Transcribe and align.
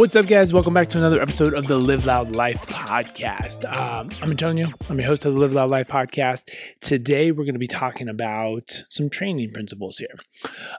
What's 0.00 0.16
up, 0.16 0.26
guys? 0.26 0.50
Welcome 0.50 0.72
back 0.72 0.88
to 0.88 0.98
another 0.98 1.20
episode 1.20 1.52
of 1.52 1.66
the 1.66 1.76
Live 1.76 2.06
Loud 2.06 2.30
Life 2.34 2.66
podcast. 2.66 3.70
Um, 3.70 4.08
I'm 4.22 4.30
Antonio. 4.30 4.68
I'm 4.88 4.98
your 4.98 5.06
host 5.06 5.26
of 5.26 5.34
the 5.34 5.38
Live 5.38 5.52
Loud 5.52 5.68
Life 5.68 5.88
podcast. 5.88 6.48
Today, 6.80 7.32
we're 7.32 7.44
going 7.44 7.52
to 7.52 7.58
be 7.58 7.66
talking 7.66 8.08
about 8.08 8.82
some 8.88 9.10
training 9.10 9.52
principles 9.52 9.98
here. 9.98 10.14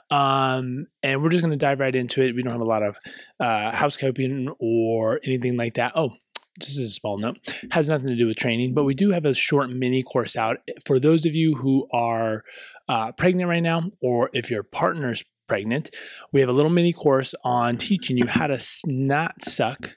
Um, 0.10 0.88
and 1.04 1.22
we're 1.22 1.30
just 1.30 1.44
going 1.44 1.52
to 1.52 1.55
dive 1.55 1.80
right 1.80 1.94
into 1.94 2.23
it. 2.23 2.34
We 2.34 2.42
don't 2.42 2.54
have 2.54 2.62
a 2.62 2.64
lot 2.64 2.82
of 2.82 2.98
uh, 3.40 3.70
housekeeping 3.76 4.55
or 4.58 5.20
anything 5.24 5.56
like 5.56 5.76
that. 5.76 5.92
Oh, 5.96 6.16
just 6.60 6.80
as 6.80 6.86
a 6.86 6.90
small 6.90 7.20
note, 7.20 7.38
has 7.70 7.90
nothing 7.90 8.08
to 8.08 8.16
do 8.16 8.26
with 8.26 8.38
training, 8.38 8.74
but 8.74 8.86
we 8.86 8.96
do 8.96 9.12
have 9.12 9.26
a 9.26 9.36
short 9.36 9.70
mini 9.70 10.02
course 10.02 10.36
out 10.36 10.68
for 10.84 11.00
those 11.00 11.28
of 11.28 11.36
you 11.36 11.58
who 11.58 11.88
are 11.94 12.44
uh, 12.90 13.12
pregnant 13.12 13.50
right 13.50 13.62
now, 13.62 13.84
or 14.02 14.31
if 14.34 14.50
your 14.50 14.64
partner's 14.64 15.23
pregnant, 15.52 15.94
we 16.32 16.40
have 16.40 16.48
a 16.48 16.54
little 16.54 16.72
mini 16.72 16.94
course 16.94 17.36
on 17.44 17.76
teaching 17.76 18.16
you 18.16 18.26
how 18.26 18.48
to 18.48 18.58
not 18.86 19.44
suck 19.44 19.92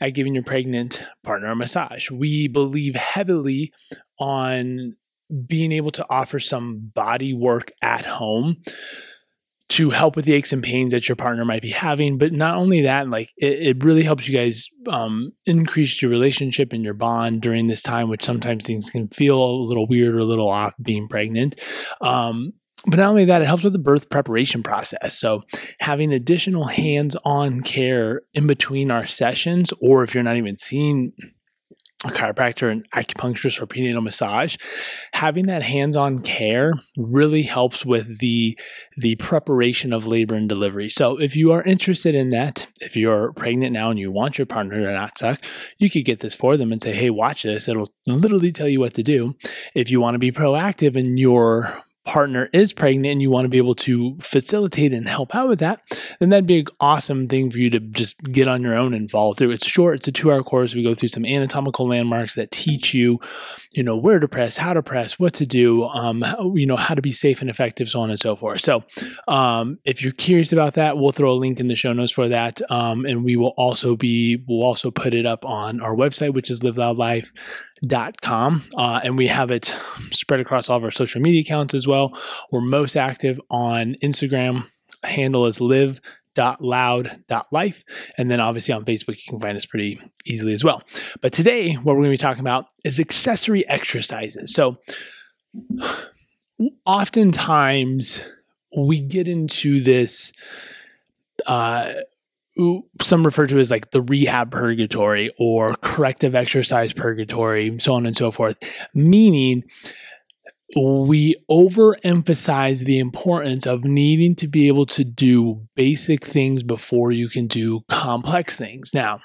at 0.00 0.14
giving 0.14 0.32
your 0.32 0.42
pregnant 0.42 1.04
partner 1.22 1.50
a 1.50 1.54
massage. 1.54 2.10
We 2.10 2.48
believe 2.48 2.96
heavily 2.96 3.74
on 4.18 4.96
being 5.46 5.70
able 5.70 5.90
to 5.90 6.06
offer 6.08 6.40
some 6.40 6.90
body 6.94 7.34
work 7.34 7.72
at 7.82 8.06
home 8.06 8.62
to 9.68 9.90
help 9.90 10.16
with 10.16 10.24
the 10.24 10.32
aches 10.32 10.54
and 10.54 10.62
pains 10.62 10.92
that 10.92 11.10
your 11.10 11.16
partner 11.16 11.44
might 11.44 11.60
be 11.60 11.72
having. 11.72 12.16
But 12.16 12.32
not 12.32 12.56
only 12.56 12.80
that, 12.80 13.10
like 13.10 13.28
it, 13.36 13.76
it 13.76 13.84
really 13.84 14.02
helps 14.02 14.26
you 14.26 14.34
guys 14.34 14.66
um, 14.88 15.32
increase 15.44 16.00
your 16.00 16.10
relationship 16.10 16.72
and 16.72 16.82
your 16.82 16.94
bond 16.94 17.42
during 17.42 17.66
this 17.66 17.82
time, 17.82 18.08
which 18.08 18.24
sometimes 18.24 18.64
things 18.64 18.88
can 18.88 19.08
feel 19.08 19.38
a 19.44 19.62
little 19.62 19.86
weird 19.86 20.14
or 20.16 20.20
a 20.20 20.24
little 20.24 20.48
off 20.48 20.72
being 20.82 21.06
pregnant. 21.06 21.60
Um, 22.00 22.54
but 22.86 22.98
not 22.98 23.08
only 23.08 23.26
that, 23.26 23.42
it 23.42 23.46
helps 23.46 23.64
with 23.64 23.72
the 23.72 23.78
birth 23.78 24.08
preparation 24.08 24.62
process. 24.62 25.18
So, 25.18 25.42
having 25.80 26.12
additional 26.12 26.66
hands 26.66 27.16
on 27.24 27.60
care 27.60 28.22
in 28.32 28.46
between 28.46 28.90
our 28.90 29.06
sessions, 29.06 29.72
or 29.80 30.02
if 30.02 30.14
you're 30.14 30.24
not 30.24 30.36
even 30.36 30.56
seeing 30.56 31.12
a 32.06 32.08
chiropractor, 32.08 32.72
an 32.72 32.84
acupuncturist, 32.94 33.60
or 33.60 33.66
prenatal 33.66 34.00
massage, 34.00 34.56
having 35.12 35.44
that 35.46 35.62
hands-on 35.62 36.20
care 36.20 36.72
really 36.96 37.42
helps 37.42 37.84
with 37.84 38.20
the 38.20 38.58
the 38.96 39.16
preparation 39.16 39.92
of 39.92 40.06
labor 40.06 40.34
and 40.34 40.48
delivery. 40.48 40.88
So, 40.88 41.20
if 41.20 41.36
you 41.36 41.52
are 41.52 41.62
interested 41.62 42.14
in 42.14 42.30
that, 42.30 42.68
if 42.80 42.96
you're 42.96 43.34
pregnant 43.34 43.74
now 43.74 43.90
and 43.90 43.98
you 43.98 44.10
want 44.10 44.38
your 44.38 44.46
partner 44.46 44.80
to 44.80 44.92
not 44.92 45.18
suck, 45.18 45.44
you 45.76 45.90
could 45.90 46.06
get 46.06 46.20
this 46.20 46.34
for 46.34 46.56
them 46.56 46.72
and 46.72 46.80
say, 46.80 46.92
"Hey, 46.92 47.10
watch 47.10 47.42
this." 47.42 47.68
It'll 47.68 47.92
literally 48.06 48.52
tell 48.52 48.68
you 48.68 48.80
what 48.80 48.94
to 48.94 49.02
do. 49.02 49.34
If 49.74 49.90
you 49.90 50.00
want 50.00 50.14
to 50.14 50.18
be 50.18 50.32
proactive 50.32 50.96
in 50.96 51.18
your 51.18 51.82
partner 52.04 52.48
is 52.52 52.72
pregnant 52.72 53.06
and 53.06 53.22
you 53.22 53.30
want 53.30 53.44
to 53.44 53.48
be 53.48 53.58
able 53.58 53.74
to 53.74 54.16
facilitate 54.20 54.92
and 54.92 55.08
help 55.08 55.34
out 55.34 55.48
with 55.48 55.58
that, 55.60 55.82
then 56.18 56.30
that'd 56.30 56.46
be 56.46 56.60
an 56.60 56.66
awesome 56.80 57.28
thing 57.28 57.50
for 57.50 57.58
you 57.58 57.70
to 57.70 57.80
just 57.80 58.18
get 58.22 58.48
on 58.48 58.62
your 58.62 58.74
own 58.74 58.94
and 58.94 59.10
follow 59.10 59.34
through. 59.34 59.50
It's 59.50 59.66
short, 59.66 59.96
it's 59.96 60.08
a 60.08 60.12
two 60.12 60.32
hour 60.32 60.42
course. 60.42 60.74
We 60.74 60.82
go 60.82 60.94
through 60.94 61.08
some 61.08 61.24
anatomical 61.24 61.88
landmarks 61.88 62.34
that 62.34 62.50
teach 62.50 62.94
you, 62.94 63.20
you 63.72 63.82
know, 63.82 63.96
where 63.96 64.18
to 64.18 64.28
press, 64.28 64.56
how 64.56 64.72
to 64.72 64.82
press, 64.82 65.18
what 65.18 65.34
to 65.34 65.46
do, 65.46 65.84
um, 65.84 66.22
how, 66.22 66.54
you 66.54 66.66
know, 66.66 66.76
how 66.76 66.94
to 66.94 67.02
be 67.02 67.12
safe 67.12 67.40
and 67.40 67.50
effective, 67.50 67.88
so 67.88 68.00
on 68.00 68.10
and 68.10 68.20
so 68.20 68.34
forth. 68.34 68.60
So, 68.60 68.84
um, 69.28 69.78
if 69.84 70.02
you're 70.02 70.12
curious 70.12 70.52
about 70.52 70.74
that, 70.74 70.96
we'll 70.96 71.12
throw 71.12 71.32
a 71.32 71.34
link 71.34 71.60
in 71.60 71.68
the 71.68 71.76
show 71.76 71.92
notes 71.92 72.12
for 72.12 72.28
that. 72.28 72.60
Um, 72.70 73.04
and 73.04 73.24
we 73.24 73.36
will 73.36 73.54
also 73.56 73.96
be, 73.96 74.42
we'll 74.48 74.64
also 74.64 74.90
put 74.90 75.14
it 75.14 75.26
up 75.26 75.44
on 75.44 75.80
our 75.80 75.94
website, 75.94 76.34
which 76.34 76.50
is 76.50 76.64
Live 76.64 76.78
Loud 76.78 76.96
Life 76.96 77.32
com 78.20 78.62
uh, 78.76 79.00
and 79.02 79.16
we 79.16 79.26
have 79.26 79.50
it 79.50 79.74
spread 80.10 80.40
across 80.40 80.68
all 80.68 80.76
of 80.76 80.84
our 80.84 80.90
social 80.90 81.20
media 81.20 81.40
accounts 81.40 81.74
as 81.74 81.86
well. 81.86 82.18
We're 82.50 82.60
most 82.60 82.96
active 82.96 83.40
on 83.50 83.96
instagram. 84.02 84.66
Handle 85.02 85.46
is 85.46 85.60
live 85.60 86.00
dot 86.34 86.62
loud 86.62 87.22
dot 87.28 87.46
life 87.50 87.82
and 88.16 88.30
then 88.30 88.38
obviously 88.38 88.72
on 88.72 88.84
facebook 88.84 89.16
you 89.16 89.24
can 89.28 89.40
find 89.40 89.56
us 89.56 89.66
pretty 89.66 90.00
easily 90.24 90.52
as 90.52 90.62
well. 90.62 90.82
But 91.20 91.32
today 91.32 91.74
what 91.74 91.96
we're 91.96 92.02
going 92.02 92.10
to 92.10 92.10
be 92.10 92.16
talking 92.18 92.40
about 92.40 92.66
is 92.84 93.00
accessory 93.00 93.66
exercises. 93.68 94.54
So 94.54 94.76
oftentimes 96.86 98.20
we 98.76 99.00
get 99.00 99.26
into 99.26 99.80
this 99.80 100.32
uh, 101.46 101.94
some 103.00 103.24
refer 103.24 103.46
to 103.46 103.58
as 103.58 103.70
like 103.70 103.90
the 103.90 104.02
rehab 104.02 104.50
purgatory 104.50 105.32
or 105.38 105.74
corrective 105.76 106.34
exercise 106.34 106.92
purgatory, 106.92 107.76
so 107.78 107.94
on 107.94 108.06
and 108.06 108.16
so 108.16 108.30
forth, 108.30 108.56
meaning 108.94 109.62
we 110.76 111.34
overemphasize 111.50 112.84
the 112.84 112.98
importance 112.98 113.66
of 113.66 113.84
needing 113.84 114.36
to 114.36 114.46
be 114.46 114.68
able 114.68 114.86
to 114.86 115.02
do 115.02 115.66
basic 115.74 116.24
things 116.24 116.62
before 116.62 117.10
you 117.10 117.28
can 117.28 117.46
do 117.46 117.80
complex 117.88 118.56
things. 118.56 118.92
Now, 118.94 119.20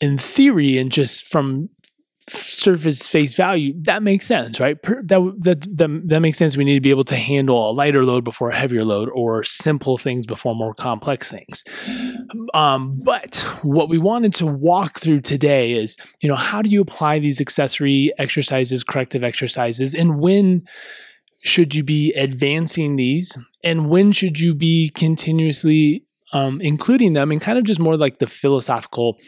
in 0.00 0.18
theory, 0.18 0.78
and 0.78 0.90
just 0.90 1.26
from 1.26 1.70
surface 2.30 3.08
face 3.08 3.34
value, 3.34 3.74
that 3.82 4.02
makes 4.02 4.26
sense, 4.26 4.60
right? 4.60 4.80
that, 4.82 5.34
that, 5.40 5.76
that, 5.76 6.08
that 6.08 6.20
makes 6.20 6.38
sense. 6.38 6.56
We 6.56 6.64
need 6.64 6.74
to 6.74 6.80
be 6.80 6.90
able 6.90 7.04
to 7.04 7.16
handle 7.16 7.70
a 7.70 7.72
lighter 7.72 8.04
load 8.04 8.24
before 8.24 8.50
a 8.50 8.56
heavier 8.56 8.84
load 8.84 9.08
or 9.14 9.44
simple 9.44 9.98
things 9.98 10.26
before 10.26 10.54
more 10.54 10.74
complex 10.74 11.30
things. 11.30 11.64
Um, 12.54 13.00
but 13.02 13.38
what 13.62 13.88
we 13.88 13.98
wanted 13.98 14.34
to 14.34 14.46
walk 14.46 14.98
through 14.98 15.22
today 15.22 15.72
is, 15.72 15.96
you 16.20 16.28
know, 16.28 16.36
how 16.36 16.62
do 16.62 16.70
you 16.70 16.80
apply 16.80 17.18
these 17.18 17.40
accessory 17.40 18.12
exercises, 18.18 18.84
corrective 18.84 19.24
exercises, 19.24 19.94
and 19.94 20.20
when 20.20 20.66
should 21.42 21.74
you 21.74 21.84
be 21.84 22.12
advancing 22.14 22.96
these 22.96 23.38
and 23.62 23.88
when 23.88 24.10
should 24.10 24.40
you 24.40 24.54
be 24.54 24.90
continuously 24.90 26.04
um, 26.32 26.60
including 26.60 27.14
them 27.14 27.30
and 27.30 27.40
kind 27.40 27.58
of 27.58 27.64
just 27.64 27.80
more 27.80 27.96
like 27.96 28.18
the 28.18 28.26
philosophical 28.26 29.18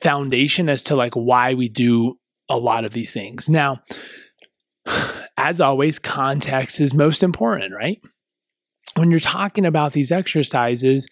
foundation 0.00 0.68
as 0.68 0.82
to 0.84 0.96
like 0.96 1.14
why 1.14 1.54
we 1.54 1.68
do 1.68 2.18
a 2.48 2.58
lot 2.58 2.84
of 2.84 2.92
these 2.92 3.12
things. 3.12 3.48
Now, 3.48 3.82
as 5.36 5.60
always, 5.60 5.98
context 5.98 6.80
is 6.80 6.94
most 6.94 7.22
important, 7.22 7.74
right? 7.74 8.00
When 8.96 9.10
you're 9.10 9.20
talking 9.20 9.66
about 9.66 9.92
these 9.92 10.12
exercises, 10.12 11.08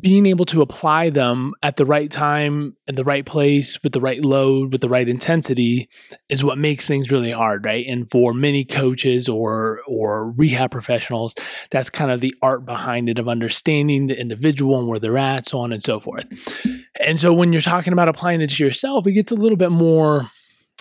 being 0.00 0.24
able 0.24 0.46
to 0.46 0.62
apply 0.62 1.10
them 1.10 1.52
at 1.62 1.76
the 1.76 1.84
right 1.84 2.10
time 2.10 2.74
in 2.88 2.94
the 2.94 3.04
right 3.04 3.26
place 3.26 3.82
with 3.82 3.92
the 3.92 4.00
right 4.00 4.24
load 4.24 4.72
with 4.72 4.80
the 4.80 4.88
right 4.88 5.08
intensity 5.08 5.90
is 6.30 6.42
what 6.42 6.56
makes 6.56 6.86
things 6.86 7.10
really 7.10 7.30
hard 7.30 7.66
right? 7.66 7.86
And 7.86 8.10
for 8.10 8.32
many 8.32 8.64
coaches 8.64 9.28
or 9.28 9.80
or 9.86 10.30
rehab 10.30 10.70
professionals 10.70 11.34
that's 11.70 11.90
kind 11.90 12.10
of 12.10 12.20
the 12.20 12.34
art 12.40 12.64
behind 12.64 13.10
it 13.10 13.18
of 13.18 13.28
understanding 13.28 14.06
the 14.06 14.18
individual 14.18 14.78
and 14.78 14.88
where 14.88 14.98
they're 14.98 15.18
at 15.18 15.46
so 15.46 15.60
on 15.60 15.70
and 15.70 15.82
so 15.82 16.00
forth. 16.00 16.24
And 16.98 17.20
so 17.20 17.34
when 17.34 17.52
you're 17.52 17.60
talking 17.60 17.92
about 17.92 18.08
applying 18.08 18.40
it 18.40 18.50
to 18.50 18.64
yourself 18.64 19.06
it 19.06 19.12
gets 19.12 19.32
a 19.32 19.36
little 19.36 19.58
bit 19.58 19.70
more 19.70 20.30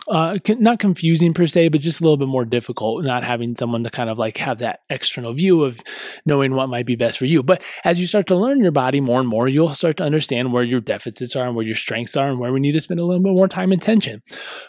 uh, 0.07 0.37
not 0.47 0.79
confusing 0.79 1.33
per 1.33 1.47
se, 1.47 1.69
but 1.69 1.81
just 1.81 2.01
a 2.01 2.03
little 2.03 2.17
bit 2.17 2.27
more 2.27 2.45
difficult, 2.45 3.05
not 3.05 3.23
having 3.23 3.55
someone 3.55 3.83
to 3.83 3.89
kind 3.89 4.09
of 4.09 4.17
like 4.17 4.37
have 4.37 4.59
that 4.59 4.81
external 4.89 5.33
view 5.33 5.63
of 5.63 5.81
knowing 6.25 6.55
what 6.55 6.69
might 6.69 6.85
be 6.85 6.95
best 6.95 7.17
for 7.17 7.25
you. 7.25 7.41
But 7.41 7.61
as 7.83 7.99
you 7.99 8.07
start 8.07 8.27
to 8.27 8.35
learn 8.35 8.61
your 8.61 8.71
body 8.71 8.99
more 8.99 9.19
and 9.19 9.29
more, 9.29 9.47
you'll 9.47 9.69
start 9.69 9.97
to 9.97 10.03
understand 10.03 10.51
where 10.51 10.63
your 10.63 10.81
deficits 10.81 11.35
are 11.35 11.47
and 11.47 11.55
where 11.55 11.65
your 11.65 11.75
strengths 11.75 12.17
are 12.17 12.29
and 12.29 12.39
where 12.39 12.51
we 12.51 12.59
need 12.59 12.73
to 12.73 12.81
spend 12.81 12.99
a 12.99 13.05
little 13.05 13.23
bit 13.23 13.33
more 13.33 13.47
time 13.47 13.71
and 13.71 13.81
attention. 13.81 14.21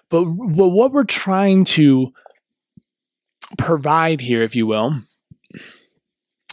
But, 0.08 0.24
but 0.24 0.68
what 0.68 0.92
we're 0.92 1.04
trying 1.04 1.64
to 1.66 2.12
provide 3.58 4.20
here, 4.20 4.42
if 4.42 4.54
you 4.54 4.66
will, 4.66 5.00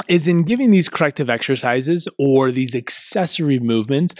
is 0.07 0.27
in 0.27 0.43
giving 0.43 0.71
these 0.71 0.89
corrective 0.89 1.29
exercises 1.29 2.07
or 2.17 2.51
these 2.51 2.75
accessory 2.75 3.59
movements, 3.59 4.13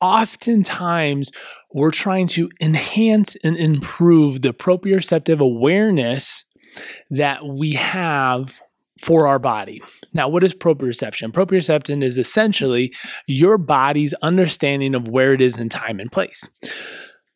oftentimes 0.00 1.30
we're 1.72 1.90
trying 1.90 2.26
to 2.28 2.50
enhance 2.60 3.36
and 3.44 3.56
improve 3.56 4.42
the 4.42 4.52
proprioceptive 4.52 5.40
awareness 5.40 6.44
that 7.10 7.44
we 7.44 7.72
have 7.72 8.60
for 9.02 9.26
our 9.26 9.38
body. 9.38 9.82
Now, 10.12 10.28
what 10.28 10.42
is 10.42 10.54
proprioception? 10.54 11.32
Proprioception 11.32 12.02
is 12.02 12.18
essentially 12.18 12.94
your 13.26 13.58
body's 13.58 14.14
understanding 14.22 14.94
of 14.94 15.08
where 15.08 15.34
it 15.34 15.40
is 15.40 15.58
in 15.58 15.68
time 15.68 16.00
and 16.00 16.10
place. 16.10 16.48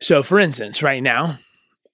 So, 0.01 0.23
for 0.23 0.41
instance, 0.41 0.83
right 0.83 1.03
now, 1.03 1.39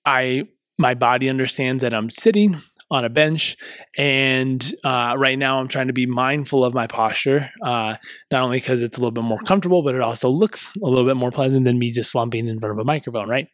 I 0.05 0.45
my 0.79 0.95
body 0.95 1.29
understands 1.29 1.83
that 1.83 1.95
I'm 1.95 2.11
sitting 2.11 2.61
on 2.91 3.05
a 3.05 3.09
bench. 3.09 3.57
And 3.97 4.75
uh, 4.85 5.15
right 5.19 5.39
now, 5.39 5.61
I'm 5.61 5.69
trying 5.69 5.89
to 5.89 5.93
be 5.93 6.07
mindful 6.07 6.65
of 6.65 6.75
my 6.75 6.87
posture, 6.87 7.51
uh, 7.63 7.97
not 8.31 8.43
only 8.43 8.59
because 8.59 8.83
it's 8.83 8.97
a 8.97 9.01
little 9.01 9.11
bit 9.11 9.25
more 9.25 9.39
comfortable, 9.39 9.83
but 9.83 9.95
it 9.95 10.01
also 10.01 10.29
looks 10.29 10.73
a 10.83 10.87
little 10.87 11.07
bit 11.07 11.17
more 11.17 11.31
pleasant 11.31 11.65
than 11.65 11.79
me 11.79 11.91
just 11.91 12.11
slumping 12.11 12.49
in 12.49 12.61
front 12.61 12.73
of 12.73 12.79
a 12.79 12.85
microphone, 12.85 13.29
right? 13.29 13.49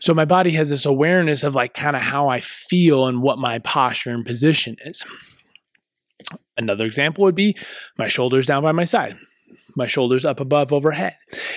So 0.00 0.12
my 0.14 0.24
body 0.24 0.50
has 0.52 0.70
this 0.70 0.86
awareness 0.86 1.44
of 1.44 1.54
like 1.54 1.74
kind 1.74 1.96
of 1.96 2.02
how 2.02 2.28
I 2.28 2.40
feel 2.40 3.06
and 3.06 3.22
what 3.22 3.38
my 3.38 3.58
posture 3.58 4.10
and 4.10 4.24
position 4.24 4.76
is. 4.84 5.04
Another 6.56 6.86
example 6.86 7.24
would 7.24 7.34
be 7.34 7.56
my 7.98 8.08
shoulders 8.08 8.46
down 8.46 8.62
by 8.62 8.72
my 8.72 8.84
side 8.84 9.16
my 9.76 9.86
shoulders 9.86 10.24
up 10.24 10.40
above 10.40 10.72
overhead. 10.72 11.16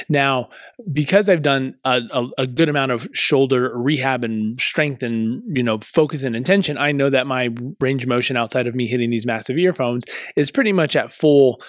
Now, 0.10 0.50
because 0.92 1.30
I've 1.30 1.42
done 1.42 1.76
a, 1.86 2.02
a, 2.12 2.28
a, 2.40 2.48
good 2.48 2.70
amount 2.70 2.92
of 2.92 3.08
shoulder 3.14 3.72
rehab 3.76 4.24
and 4.24 4.60
strength 4.60 5.04
and 5.04 5.44
you 5.56 5.64
know 5.64 5.80
focus 5.80 6.24
and 6.24 6.36
intention, 6.36 6.78
I 6.78 6.92
know 6.92 7.10
that 7.10 7.28
my 7.28 7.50
range 7.80 8.04
of 8.04 8.10
motion 8.10 8.38
outside 8.38 8.68
of 8.68 8.76
me 8.76 8.88
hitting 8.88 9.10
these 9.10 9.26
massive 9.26 9.58
earphones 9.58 10.04
is 10.36 10.52
pretty 10.52 10.74
much 10.74 10.96
at 10.96 11.12
full 11.12 11.62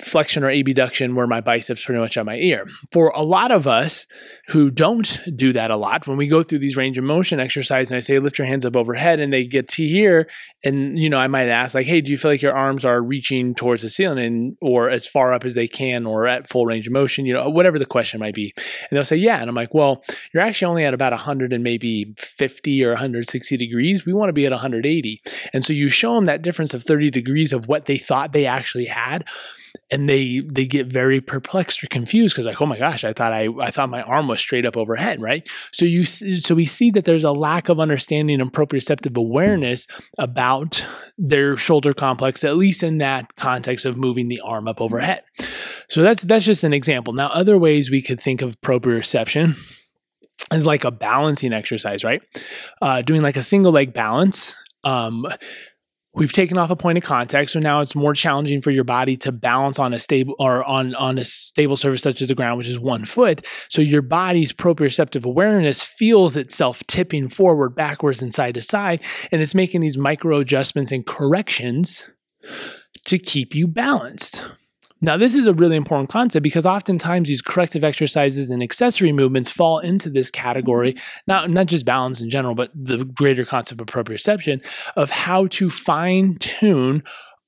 flexion 0.00 0.44
or 0.44 0.50
abduction 0.50 1.14
where 1.14 1.26
my 1.26 1.40
biceps 1.40 1.84
pretty 1.84 2.00
much 2.00 2.16
on 2.16 2.26
my 2.26 2.36
ear. 2.36 2.66
For 2.92 3.08
a 3.08 3.22
lot 3.22 3.50
of 3.50 3.66
us 3.66 4.06
who 4.48 4.70
don't 4.70 5.20
do 5.36 5.52
that 5.52 5.70
a 5.70 5.76
lot, 5.76 6.06
when 6.06 6.16
we 6.16 6.26
go 6.26 6.42
through 6.42 6.58
these 6.58 6.76
range 6.76 6.98
of 6.98 7.04
motion 7.04 7.40
exercises 7.40 7.90
and 7.90 7.96
I 7.96 8.00
say 8.00 8.18
lift 8.18 8.38
your 8.38 8.46
hands 8.46 8.64
up 8.64 8.76
overhead 8.76 9.20
and 9.20 9.32
they 9.32 9.46
get 9.46 9.68
to 9.68 9.86
here 9.86 10.28
and 10.64 10.98
you 10.98 11.08
know 11.08 11.18
I 11.18 11.26
might 11.26 11.48
ask 11.48 11.74
like 11.74 11.86
hey 11.86 12.00
do 12.00 12.10
you 12.10 12.16
feel 12.16 12.30
like 12.30 12.42
your 12.42 12.54
arms 12.54 12.84
are 12.84 13.02
reaching 13.02 13.54
towards 13.54 13.82
the 13.82 13.90
ceiling 13.90 14.18
and, 14.18 14.56
or 14.60 14.90
as 14.90 15.06
far 15.06 15.32
up 15.32 15.44
as 15.44 15.54
they 15.54 15.68
can 15.68 16.06
or 16.06 16.26
at 16.26 16.48
full 16.48 16.66
range 16.66 16.86
of 16.86 16.92
motion, 16.92 17.26
you 17.26 17.34
know, 17.34 17.48
whatever 17.48 17.78
the 17.78 17.86
question 17.86 18.20
might 18.20 18.34
be. 18.34 18.52
And 18.56 18.96
they'll 18.96 19.04
say 19.04 19.16
yeah 19.16 19.40
and 19.40 19.48
I'm 19.48 19.54
like, 19.54 19.74
"Well, 19.74 20.02
you're 20.32 20.42
actually 20.42 20.70
only 20.70 20.84
at 20.84 20.94
about 20.94 21.12
100 21.12 21.52
and 21.52 21.62
maybe 21.62 22.14
50 22.18 22.84
or 22.84 22.90
160 22.90 23.56
degrees. 23.56 24.04
We 24.04 24.12
want 24.12 24.28
to 24.28 24.34
be 24.34 24.46
at 24.46 24.52
180." 24.52 25.22
And 25.52 25.64
so 25.64 25.72
you 25.72 25.88
show 25.88 26.14
them 26.14 26.26
that 26.26 26.42
difference 26.42 26.74
of 26.74 26.82
30 26.82 27.10
degrees 27.10 27.52
of 27.52 27.68
what 27.68 27.86
they 27.86 27.98
thought 27.98 28.32
they 28.32 28.46
actually 28.46 28.86
had 28.86 29.24
and 29.90 30.08
they 30.08 30.40
they 30.40 30.66
get 30.66 30.86
very 30.86 31.20
perplexed 31.20 31.82
or 31.84 31.86
confused 31.86 32.34
because 32.34 32.46
like 32.46 32.60
oh 32.60 32.66
my 32.66 32.78
gosh 32.78 33.04
i 33.04 33.12
thought 33.12 33.32
i 33.32 33.48
i 33.60 33.70
thought 33.70 33.88
my 33.88 34.02
arm 34.02 34.28
was 34.28 34.40
straight 34.40 34.66
up 34.66 34.76
overhead 34.76 35.20
right? 35.20 35.48
So 35.72 35.84
you 35.84 36.04
so 36.04 36.54
we 36.54 36.64
see 36.64 36.90
that 36.92 37.04
there's 37.04 37.24
a 37.24 37.32
lack 37.32 37.68
of 37.68 37.78
understanding 37.78 38.40
and 38.40 38.52
proprioceptive 38.52 39.16
awareness 39.16 39.86
about 40.18 40.84
their 41.18 41.56
shoulder 41.56 41.92
complex 41.92 42.44
at 42.44 42.56
least 42.56 42.82
in 42.82 42.98
that 42.98 43.36
context 43.36 43.84
of 43.84 43.96
moving 43.96 44.28
the 44.28 44.40
arm 44.40 44.68
up 44.68 44.80
overhead. 44.80 45.22
So 45.88 46.02
that's 46.02 46.22
that's 46.22 46.44
just 46.44 46.64
an 46.64 46.72
example. 46.72 47.12
Now 47.12 47.28
other 47.28 47.58
ways 47.58 47.90
we 47.90 48.02
could 48.02 48.20
think 48.20 48.42
of 48.42 48.60
proprioception 48.60 49.56
is 50.52 50.66
like 50.66 50.84
a 50.84 50.90
balancing 50.90 51.52
exercise 51.52 52.04
right? 52.04 52.22
Uh, 52.80 53.02
doing 53.02 53.20
like 53.20 53.36
a 53.36 53.42
single 53.42 53.72
leg 53.72 53.92
balance 53.92 54.56
um, 54.84 55.26
We've 56.12 56.32
taken 56.32 56.58
off 56.58 56.70
a 56.70 56.76
point 56.76 56.98
of 56.98 57.04
contact, 57.04 57.50
so 57.50 57.60
now 57.60 57.80
it's 57.80 57.94
more 57.94 58.14
challenging 58.14 58.60
for 58.60 58.72
your 58.72 58.82
body 58.82 59.16
to 59.18 59.30
balance 59.30 59.78
on 59.78 59.94
a 59.94 59.98
stable 60.00 60.34
or 60.40 60.64
on, 60.64 60.94
on 60.96 61.18
a 61.18 61.24
stable 61.24 61.76
surface 61.76 62.02
such 62.02 62.20
as 62.20 62.28
the 62.28 62.34
ground, 62.34 62.58
which 62.58 62.66
is 62.66 62.80
one 62.80 63.04
foot. 63.04 63.46
So 63.68 63.80
your 63.80 64.02
body's 64.02 64.52
proprioceptive 64.52 65.24
awareness 65.24 65.84
feels 65.84 66.36
itself 66.36 66.84
tipping 66.88 67.28
forward, 67.28 67.76
backwards, 67.76 68.22
and 68.22 68.34
side 68.34 68.54
to 68.54 68.62
side, 68.62 69.00
and 69.30 69.40
it's 69.40 69.54
making 69.54 69.82
these 69.82 69.96
micro 69.96 70.38
adjustments 70.38 70.90
and 70.90 71.06
corrections 71.06 72.10
to 73.06 73.18
keep 73.18 73.54
you 73.54 73.68
balanced. 73.68 74.44
Now, 75.02 75.16
this 75.16 75.34
is 75.34 75.46
a 75.46 75.54
really 75.54 75.76
important 75.76 76.10
concept 76.10 76.42
because 76.42 76.66
oftentimes 76.66 77.28
these 77.28 77.40
corrective 77.40 77.82
exercises 77.82 78.50
and 78.50 78.62
accessory 78.62 79.12
movements 79.12 79.50
fall 79.50 79.78
into 79.78 80.10
this 80.10 80.30
category, 80.30 80.94
not, 81.26 81.48
not 81.50 81.66
just 81.66 81.86
balance 81.86 82.20
in 82.20 82.28
general, 82.28 82.54
but 82.54 82.70
the 82.74 83.04
greater 83.04 83.44
concept 83.44 83.80
of 83.80 83.86
proprioception 83.86 84.62
of 84.96 85.10
how 85.10 85.46
to 85.48 85.70
fine 85.70 86.36
tune 86.38 87.02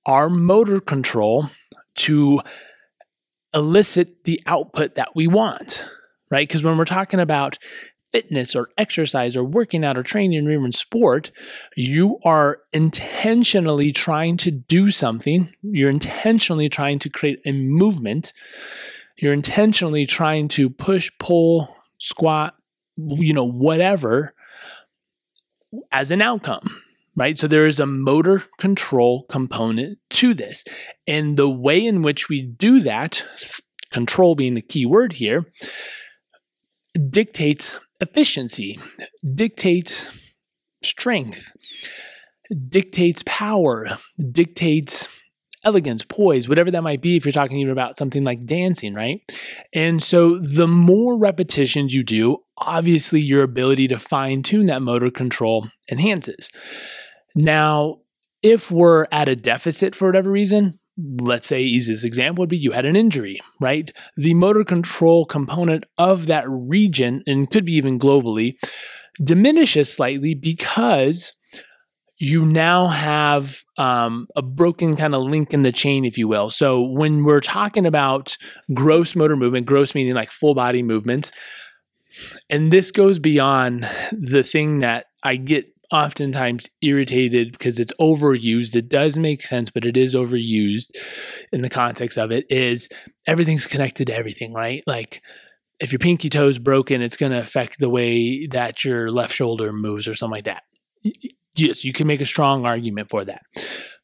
our 0.06 0.31
motor 0.31 0.81
control 0.81 1.49
to 1.94 2.40
elicit 3.55 4.25
the 4.25 4.40
output 4.46 4.94
that 4.94 5.14
we 5.14 5.26
want, 5.26 5.84
right? 6.31 6.48
Because 6.48 6.62
when 6.62 6.78
we're 6.78 6.87
talking 6.87 7.20
about 7.20 7.58
fitness 8.12 8.54
or 8.54 8.68
exercise 8.76 9.36
or 9.36 9.42
working 9.42 9.84
out 9.84 9.96
or 9.96 10.02
training 10.02 10.46
or 10.46 10.52
even 10.52 10.72
sport, 10.72 11.30
you 11.76 12.18
are 12.24 12.60
intentionally 12.72 13.90
trying 13.90 14.36
to 14.36 14.50
do 14.50 14.90
something. 14.90 15.52
You're 15.62 15.90
intentionally 15.90 16.68
trying 16.68 16.98
to 17.00 17.10
create 17.10 17.40
a 17.44 17.52
movement. 17.52 18.32
You're 19.16 19.32
intentionally 19.32 20.06
trying 20.06 20.48
to 20.48 20.68
push, 20.68 21.10
pull, 21.18 21.76
squat, 21.98 22.54
you 22.96 23.32
know, 23.32 23.44
whatever 23.44 24.34
as 25.90 26.10
an 26.10 26.22
outcome. 26.22 26.80
Right. 27.14 27.36
So 27.36 27.46
there 27.46 27.66
is 27.66 27.78
a 27.78 27.84
motor 27.84 28.42
control 28.56 29.24
component 29.24 29.98
to 30.10 30.32
this. 30.32 30.64
And 31.06 31.36
the 31.36 31.48
way 31.48 31.84
in 31.84 32.00
which 32.00 32.30
we 32.30 32.40
do 32.40 32.80
that, 32.80 33.22
control 33.90 34.34
being 34.34 34.54
the 34.54 34.62
key 34.62 34.86
word 34.86 35.14
here, 35.14 35.44
dictates 37.10 37.78
efficiency, 38.02 38.78
dictates 39.34 40.08
strength, 40.82 41.52
dictates 42.69 43.22
power, 43.25 43.96
dictates 44.31 45.08
elegance, 45.64 46.04
poise, 46.04 46.49
whatever 46.49 46.70
that 46.72 46.82
might 46.82 47.00
be, 47.00 47.16
if 47.16 47.25
you're 47.25 47.32
talking 47.32 47.58
even 47.58 47.72
about 47.72 47.96
something 47.96 48.25
like 48.25 48.44
dancing, 48.44 48.94
right? 48.94 49.20
And 49.72 50.02
so 50.02 50.38
the 50.38 50.66
more 50.66 51.16
repetitions 51.16 51.94
you 51.94 52.02
do, 52.02 52.38
obviously 52.58 53.20
your 53.20 53.44
ability 53.44 53.87
to 53.88 53.99
fine 53.99 54.43
tune 54.43 54.66
that 54.66 54.82
motor 54.82 55.10
control 55.10 55.69
enhances. 55.90 56.50
Now, 57.37 57.98
if 58.43 58.72
we're 58.72 59.06
at 59.12 59.28
a 59.28 59.37
deficit 59.37 59.94
for 59.94 60.08
whatever 60.08 60.31
reason, 60.31 60.81
let's 60.96 61.46
say 61.46 61.62
easiest 61.62 62.04
example 62.04 62.42
would 62.42 62.48
be 62.48 62.56
you 62.56 62.72
had 62.72 62.84
an 62.84 62.96
injury, 62.96 63.40
right? 63.60 63.90
The 64.16 64.34
motor 64.34 64.64
control 64.64 65.24
component 65.24 65.84
of 65.98 66.26
that 66.26 66.44
region, 66.48 67.22
and 67.26 67.50
could 67.50 67.64
be 67.64 67.74
even 67.74 67.98
globally, 67.98 68.56
diminishes 69.22 69.92
slightly 69.92 70.34
because 70.34 71.32
you 72.18 72.46
now 72.46 72.86
have 72.86 73.64
um, 73.78 74.28
a 74.36 74.42
broken 74.42 74.94
kind 74.94 75.14
of 75.14 75.22
link 75.22 75.52
in 75.52 75.62
the 75.62 75.72
chain, 75.72 76.04
if 76.04 76.16
you 76.16 76.28
will. 76.28 76.50
So 76.50 76.80
when 76.80 77.24
we're 77.24 77.40
talking 77.40 77.84
about 77.84 78.36
gross 78.72 79.16
motor 79.16 79.34
movement, 79.34 79.66
gross 79.66 79.94
meaning 79.94 80.14
like 80.14 80.30
full 80.30 80.54
body 80.54 80.82
movements, 80.82 81.32
and 82.48 82.70
this 82.70 82.90
goes 82.90 83.18
beyond 83.18 83.88
the 84.12 84.42
thing 84.42 84.80
that 84.80 85.06
I 85.22 85.36
get 85.36 85.71
oftentimes 85.92 86.68
irritated 86.80 87.52
because 87.52 87.78
it's 87.78 87.92
overused. 88.00 88.74
It 88.74 88.88
does 88.88 89.18
make 89.18 89.42
sense, 89.42 89.70
but 89.70 89.84
it 89.84 89.96
is 89.96 90.14
overused 90.14 90.90
in 91.52 91.62
the 91.62 91.70
context 91.70 92.18
of 92.18 92.32
it. 92.32 92.46
Is 92.48 92.88
everything's 93.26 93.66
connected 93.66 94.06
to 94.06 94.16
everything, 94.16 94.52
right? 94.52 94.82
Like 94.86 95.22
if 95.80 95.92
your 95.92 95.98
pinky 95.98 96.28
toe 96.28 96.48
is 96.48 96.58
broken, 96.58 97.02
it's 97.02 97.16
going 97.16 97.32
to 97.32 97.40
affect 97.40 97.78
the 97.78 97.90
way 97.90 98.46
that 98.46 98.84
your 98.84 99.10
left 99.10 99.34
shoulder 99.34 99.72
moves 99.72 100.06
or 100.06 100.14
something 100.14 100.36
like 100.36 100.44
that. 100.44 100.62
Yes, 101.54 101.84
you 101.84 101.92
can 101.92 102.06
make 102.06 102.20
a 102.20 102.26
strong 102.26 102.64
argument 102.64 103.10
for 103.10 103.24
that. 103.24 103.42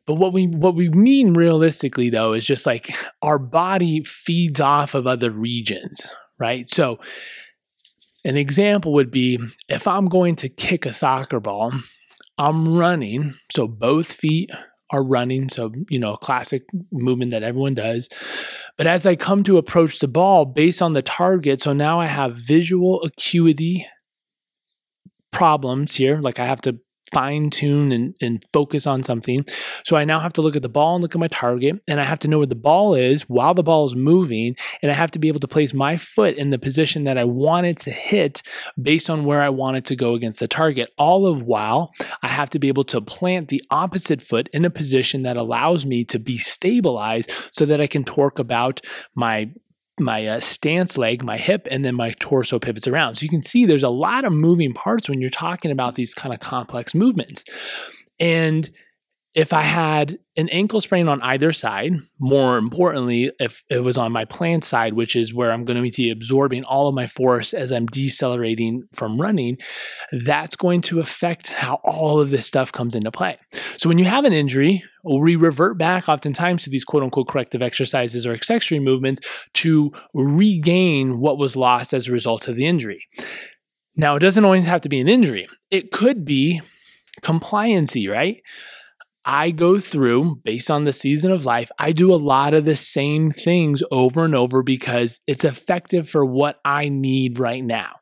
But 0.07 0.15
what 0.15 0.33
we 0.33 0.47
what 0.47 0.75
we 0.75 0.89
mean 0.89 1.35
realistically 1.35 2.11
though 2.11 2.33
is 2.33 2.47
just 2.47 2.67
like 2.67 2.91
our 3.23 3.39
body 3.39 4.03
feeds 4.05 4.61
off 4.61 4.95
of 4.95 5.07
other 5.07 5.31
regions, 5.31 6.07
right? 6.39 6.69
So 6.69 6.99
an 8.25 8.37
example 8.37 8.93
would 8.95 9.11
be 9.11 9.39
if 9.69 9.87
I'm 9.87 10.09
going 10.09 10.37
to 10.37 10.49
kick 10.49 10.87
a 10.87 10.93
soccer 10.93 11.41
ball, 11.41 11.73
I'm 12.37 12.77
running, 12.77 13.35
so 13.55 13.67
both 13.67 14.13
feet 14.13 14.51
are 14.91 15.03
running. 15.03 15.49
So, 15.49 15.73
you 15.89 15.99
know, 15.99 16.17
classic 16.17 16.65
movement 16.91 17.31
that 17.33 17.43
everyone 17.43 17.75
does. 17.75 18.09
But 18.77 18.87
as 18.87 19.07
I 19.07 19.17
come 19.17 19.45
to 19.45 19.59
approach 19.59 19.99
the 19.99 20.09
ball 20.09 20.45
based 20.45 20.81
on 20.81 20.93
the 20.95 21.03
target, 21.03 21.61
so 21.61 21.73
now 21.73 22.01
I 22.01 22.07
have 22.07 22.35
visual 22.35 23.03
acuity 23.03 23.87
problems 25.31 25.95
here. 25.95 26.21
Like 26.21 26.39
I 26.39 26.47
have 26.47 26.61
to 26.63 26.79
fine 27.13 27.51
tune 27.51 27.93
and, 27.93 28.15
and 28.21 28.45
focus 28.53 28.87
on 28.87 29.03
something. 29.03 29.45
So 29.85 29.97
I 29.97 30.05
now 30.05 30.21
have 30.21 30.33
to 30.35 30.43
look 30.43 30.57
at 30.57 30.63
the 30.63 30.69
ball 30.69 30.97
and 30.97 31.03
look 31.03 31.15
at 31.15 31.21
my 31.21 31.29
target, 31.29 31.81
and 31.87 32.01
I 32.01 32.05
have 32.05 32.19
to 32.21 32.29
know 32.29 32.39
where 32.39 32.47
the 32.47 32.55
ball 32.55 32.95
is 32.95 33.23
while 33.23 33.55
the 33.55 33.63
ball 33.63 33.87
is 33.87 33.95
moving. 33.95 34.57
And 34.83 34.91
I 34.91 34.95
have 34.95 35.11
to 35.13 35.19
be 35.19 35.29
able 35.29 35.41
to 35.41 35.49
place 35.49 35.75
my 35.75 35.97
foot 35.97 36.37
in 36.37 36.51
the 36.51 36.59
position 36.59 37.05
that 37.05 37.19
I 37.19 37.25
want 37.25 37.67
it 37.67 37.79
to 37.79 37.91
hit 37.91 38.43
based 38.81 39.11
on 39.11 39.25
where 39.25 39.43
I 39.43 39.49
want 39.49 39.77
it 39.77 39.85
to 39.87 39.97
go 39.97 40.15
against 40.15 40.41
the 40.41 40.49
target. 40.49 40.91
All 40.99 41.27
of 41.27 41.43
while 41.43 41.93
I 42.23 42.29
have 42.29 42.51
to 42.51 42.59
be 42.59 42.69
able 42.69 42.85
to 42.85 43.01
plant 43.01 43.49
the 43.49 43.63
opposite 43.71 44.23
foot 44.23 44.49
in 44.53 44.65
a 44.65 44.71
position 44.71 45.23
that 45.23 45.37
allows 45.37 45.87
me 45.87 46.05
to 46.05 46.19
be 46.19 46.39
stabilized 46.39 47.33
so 47.51 47.65
that 47.67 47.81
I 47.81 47.87
can 47.87 48.05
torque 48.05 48.39
about 48.39 48.81
my 49.15 49.51
my 50.01 50.27
uh, 50.27 50.41
stance 50.41 50.97
leg, 50.99 51.23
my 51.23 51.37
hip, 51.37 51.67
and 51.71 51.85
then 51.85 51.95
my 51.95 52.15
torso 52.19 52.59
pivots 52.59 52.87
around. 52.87 53.17
So 53.17 53.25
you 53.25 53.29
can 53.29 53.43
see 53.43 53.65
there's 53.65 53.83
a 53.83 53.89
lot 53.89 54.25
of 54.25 54.33
moving 54.33 54.73
parts 54.73 55.09
when 55.09 55.21
you're 55.21 55.31
talking 55.31 55.71
about 55.71 55.95
these 55.95 56.15
kind 56.15 56.33
of 56.33 56.41
complex 56.41 56.95
movements. 56.95 57.45
And 58.21 58.71
if 59.35 59.53
I 59.53 59.63
had 59.63 60.19
an 60.37 60.49
ankle 60.49 60.81
sprain 60.81 61.09
on 61.09 61.21
either 61.21 61.53
side, 61.53 61.95
more 62.19 62.57
importantly, 62.57 63.31
if 63.39 63.63
it 63.69 63.85
was 63.85 63.99
on 63.99 64.11
my 64.11 64.25
plant 64.25 64.65
side, 64.65 64.95
which 64.95 65.15
is 65.15 65.35
where 65.35 65.53
I'm 65.53 65.65
going 65.65 65.83
to 65.83 65.91
be 65.97 66.11
absorbing 66.11 66.65
all 66.65 66.89
of 66.89 66.95
my 66.95 67.07
force 67.07 67.53
as 67.53 67.71
I'm 67.71 67.87
decelerating 67.87 68.85
from 68.95 69.21
running, 69.21 69.59
that's 70.13 70.57
going 70.57 70.81
to 70.83 71.01
affect 71.01 71.51
how 71.51 71.79
all 71.85 72.21
of 72.21 72.31
this 72.31 72.47
stuff 72.47 72.73
comes 72.73 72.95
into 72.95 73.13
play. 73.13 73.37
So 73.77 73.89
when 73.89 73.99
you 73.99 74.07
have 74.07 74.25
an 74.25 74.33
injury, 74.33 74.83
we 75.05 75.37
revert 75.37 75.77
back 75.79 76.09
oftentimes 76.09 76.65
to 76.65 76.71
these 76.71 76.85
quote 76.85 77.03
unquote 77.03 77.29
corrective 77.29 77.63
exercises 77.63 78.27
or 78.27 78.33
accessory 78.33 78.81
movements 78.81 79.21
to 79.55 79.91
regain 80.15 81.21
what 81.21 81.39
was 81.39 81.57
lost 81.57 81.93
as 81.93 82.09
a 82.09 82.13
result 82.13 82.49
of 82.49 82.57
the 82.57 82.67
injury. 82.67 83.05
Now, 83.95 84.17
it 84.17 84.21
doesn't 84.21 84.45
always 84.45 84.67
have 84.67 84.81
to 84.83 84.89
be 84.89 85.01
an 85.01 85.09
injury, 85.09 85.49
it 85.71 85.93
could 85.93 86.25
be 86.25 86.63
compliancy, 87.23 88.11
right? 88.11 88.43
I 89.31 89.51
go 89.51 89.79
through 89.79 90.37
based 90.37 90.71
on 90.71 90.85
the 90.85 90.93
season 90.93 91.33
of 91.33 91.45
life, 91.45 91.71
I 91.79 91.93
do 91.93 92.15
a 92.15 92.17
lot 92.17 92.55
of 92.55 92.65
the 92.65 92.75
same 92.75 93.31
things 93.31 93.83
over 93.91 94.25
and 94.25 94.35
over 94.35 94.63
because 94.63 95.21
it's 95.27 95.45
effective 95.45 96.09
for 96.09 96.25
what 96.25 96.59
I 96.65 96.89
need 96.89 97.39
right 97.39 97.63
now. 97.63 97.97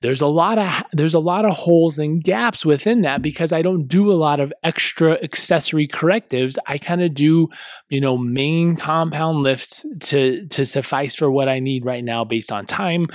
There's 0.00 0.22
a 0.22 0.26
lot 0.26 0.56
of 0.56 0.82
there's 0.92 1.12
a 1.12 1.20
lot 1.20 1.44
of 1.44 1.54
holes 1.54 1.98
and 1.98 2.24
gaps 2.24 2.64
within 2.64 3.02
that 3.02 3.20
because 3.20 3.52
I 3.52 3.60
don't 3.60 3.86
do 3.86 4.10
a 4.10 4.14
lot 4.14 4.40
of 4.40 4.50
extra 4.62 5.22
accessory 5.22 5.86
correctives. 5.86 6.58
I 6.66 6.78
kind 6.78 7.02
of 7.02 7.12
do, 7.12 7.50
you 7.90 8.00
know, 8.00 8.16
main 8.16 8.76
compound 8.76 9.42
lifts 9.42 9.84
to 10.04 10.46
to 10.46 10.64
suffice 10.64 11.14
for 11.14 11.30
what 11.30 11.50
I 11.50 11.60
need 11.60 11.84
right 11.84 12.02
now 12.02 12.24
based 12.24 12.50
on 12.50 12.64
time, 12.64 13.08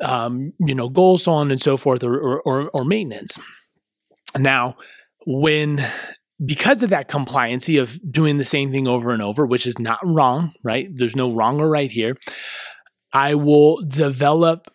um, 0.00 0.54
you 0.58 0.74
know, 0.74 0.88
goals, 0.88 1.22
so 1.22 1.34
on 1.34 1.52
and 1.52 1.60
so 1.60 1.76
forth, 1.76 2.02
or 2.02 2.40
or, 2.40 2.68
or 2.70 2.84
maintenance. 2.84 3.38
Now, 4.36 4.76
when 5.24 5.86
because 6.44 6.82
of 6.82 6.90
that 6.90 7.08
compliancy 7.08 7.80
of 7.80 7.98
doing 8.10 8.38
the 8.38 8.44
same 8.44 8.70
thing 8.70 8.88
over 8.88 9.12
and 9.12 9.22
over, 9.22 9.46
which 9.46 9.66
is 9.66 9.78
not 9.78 10.00
wrong, 10.04 10.52
right? 10.64 10.88
There's 10.92 11.16
no 11.16 11.32
wrong 11.32 11.60
or 11.60 11.68
right 11.68 11.90
here. 11.90 12.16
I 13.12 13.34
will 13.34 13.82
develop 13.86 14.68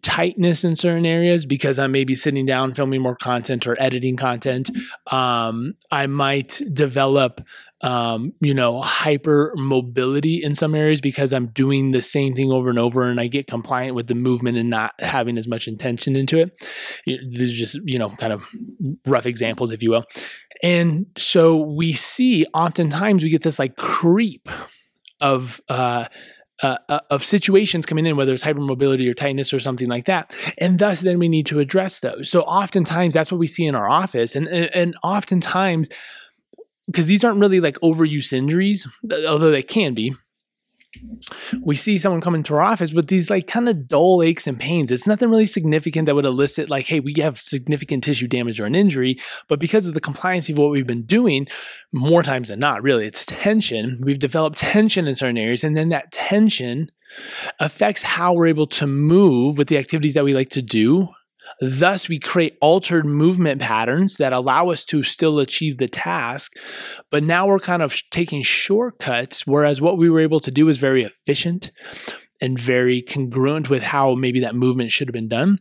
tightness 0.00 0.64
in 0.64 0.74
certain 0.74 1.04
areas 1.04 1.44
because 1.44 1.78
I 1.78 1.86
may 1.86 2.04
be 2.04 2.14
sitting 2.14 2.46
down 2.46 2.74
filming 2.74 3.02
more 3.02 3.16
content 3.16 3.66
or 3.66 3.76
editing 3.80 4.16
content. 4.16 4.70
Um, 5.10 5.74
I 5.90 6.06
might 6.06 6.60
develop, 6.72 7.46
um, 7.82 8.32
you 8.40 8.54
know, 8.54 8.80
hyper 8.80 9.52
mobility 9.56 10.42
in 10.42 10.54
some 10.54 10.74
areas 10.74 11.00
because 11.02 11.32
I'm 11.32 11.48
doing 11.48 11.90
the 11.90 12.00
same 12.00 12.34
thing 12.34 12.50
over 12.50 12.70
and 12.70 12.78
over 12.78 13.02
and 13.02 13.20
I 13.20 13.26
get 13.26 13.46
compliant 13.46 13.94
with 13.94 14.06
the 14.06 14.14
movement 14.14 14.56
and 14.56 14.70
not 14.70 14.92
having 14.98 15.36
as 15.36 15.46
much 15.46 15.68
intention 15.68 16.16
into 16.16 16.38
it. 16.38 16.54
These 17.04 17.52
are 17.52 17.56
just, 17.56 17.78
you 17.84 17.98
know, 17.98 18.08
kind 18.10 18.32
of 18.32 18.48
rough 19.06 19.26
examples, 19.26 19.72
if 19.72 19.82
you 19.82 19.90
will. 19.90 20.04
And 20.62 21.06
so 21.16 21.56
we 21.56 21.92
see 21.92 22.46
oftentimes 22.54 23.22
we 23.22 23.30
get 23.30 23.42
this 23.42 23.58
like 23.58 23.76
creep 23.76 24.48
of, 25.20 25.60
uh, 25.68 26.06
uh, 26.62 26.76
uh, 26.88 27.00
of 27.10 27.24
situations 27.24 27.86
coming 27.86 28.06
in, 28.06 28.14
whether 28.14 28.32
it's 28.32 28.44
hypermobility 28.44 29.10
or 29.10 29.14
tightness 29.14 29.52
or 29.52 29.58
something 29.58 29.88
like 29.88 30.04
that, 30.04 30.32
and 30.58 30.78
thus 30.78 31.00
then 31.00 31.18
we 31.18 31.28
need 31.28 31.46
to 31.46 31.58
address 31.58 31.98
those. 31.98 32.30
So 32.30 32.42
oftentimes 32.42 33.14
that's 33.14 33.32
what 33.32 33.38
we 33.38 33.48
see 33.48 33.66
in 33.66 33.74
our 33.74 33.90
office, 33.90 34.36
and 34.36 34.46
and 34.46 34.94
oftentimes 35.02 35.88
because 36.86 37.08
these 37.08 37.24
aren't 37.24 37.40
really 37.40 37.58
like 37.58 37.80
overuse 37.80 38.32
injuries, 38.32 38.86
although 39.26 39.50
they 39.50 39.62
can 39.62 39.94
be 39.94 40.14
we 41.62 41.76
see 41.76 41.98
someone 41.98 42.20
come 42.20 42.34
into 42.34 42.54
our 42.54 42.62
office 42.62 42.92
with 42.92 43.08
these 43.08 43.30
like 43.30 43.46
kind 43.46 43.68
of 43.68 43.88
dull 43.88 44.22
aches 44.22 44.46
and 44.46 44.58
pains. 44.58 44.90
It's 44.90 45.06
nothing 45.06 45.30
really 45.30 45.46
significant 45.46 46.06
that 46.06 46.14
would 46.14 46.24
elicit 46.24 46.70
like, 46.70 46.86
hey, 46.86 47.00
we 47.00 47.14
have 47.18 47.40
significant 47.40 48.04
tissue 48.04 48.28
damage 48.28 48.60
or 48.60 48.66
an 48.66 48.74
injury. 48.74 49.18
But 49.48 49.60
because 49.60 49.86
of 49.86 49.94
the 49.94 50.00
compliance 50.00 50.48
of 50.48 50.58
what 50.58 50.70
we've 50.70 50.86
been 50.86 51.04
doing, 51.04 51.48
more 51.92 52.22
times 52.22 52.48
than 52.48 52.60
not, 52.60 52.82
really, 52.82 53.06
it's 53.06 53.26
tension. 53.26 54.00
We've 54.02 54.18
developed 54.18 54.58
tension 54.58 55.08
in 55.08 55.14
certain 55.14 55.38
areas, 55.38 55.64
and 55.64 55.76
then 55.76 55.88
that 55.90 56.12
tension 56.12 56.90
affects 57.58 58.02
how 58.02 58.32
we're 58.32 58.46
able 58.46 58.66
to 58.66 58.86
move 58.86 59.58
with 59.58 59.68
the 59.68 59.78
activities 59.78 60.14
that 60.14 60.24
we 60.24 60.34
like 60.34 60.50
to 60.50 60.62
do 60.62 61.08
Thus, 61.60 62.08
we 62.08 62.18
create 62.18 62.56
altered 62.60 63.06
movement 63.06 63.60
patterns 63.60 64.16
that 64.16 64.32
allow 64.32 64.70
us 64.70 64.84
to 64.84 65.02
still 65.02 65.38
achieve 65.38 65.78
the 65.78 65.88
task, 65.88 66.52
but 67.10 67.22
now 67.22 67.46
we're 67.46 67.58
kind 67.58 67.82
of 67.82 67.94
taking 68.10 68.42
shortcuts, 68.42 69.46
whereas 69.46 69.80
what 69.80 69.98
we 69.98 70.10
were 70.10 70.20
able 70.20 70.40
to 70.40 70.50
do 70.50 70.68
is 70.68 70.78
very 70.78 71.02
efficient 71.02 71.70
and 72.40 72.58
very 72.58 73.00
congruent 73.00 73.70
with 73.70 73.84
how 73.84 74.14
maybe 74.14 74.40
that 74.40 74.56
movement 74.56 74.90
should 74.90 75.06
have 75.06 75.12
been 75.12 75.28
done. 75.28 75.60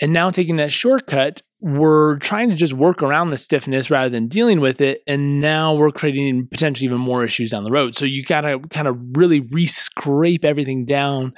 And 0.00 0.12
now 0.12 0.30
taking 0.30 0.56
that 0.56 0.72
shortcut, 0.72 1.42
we're 1.60 2.18
trying 2.18 2.50
to 2.50 2.56
just 2.56 2.74
work 2.74 3.02
around 3.02 3.30
the 3.30 3.38
stiffness 3.38 3.90
rather 3.90 4.10
than 4.10 4.28
dealing 4.28 4.60
with 4.60 4.80
it. 4.80 5.02
And 5.06 5.40
now 5.40 5.74
we're 5.74 5.92
creating 5.92 6.48
potentially 6.48 6.84
even 6.84 7.00
more 7.00 7.24
issues 7.24 7.52
down 7.52 7.64
the 7.64 7.70
road. 7.70 7.96
So 7.96 8.04
you 8.04 8.22
got 8.22 8.42
to 8.42 8.58
kind 8.58 8.86
of 8.86 8.98
really 9.16 9.40
re 9.40 9.66
scrape 9.66 10.44
everything 10.44 10.84
down 10.84 11.32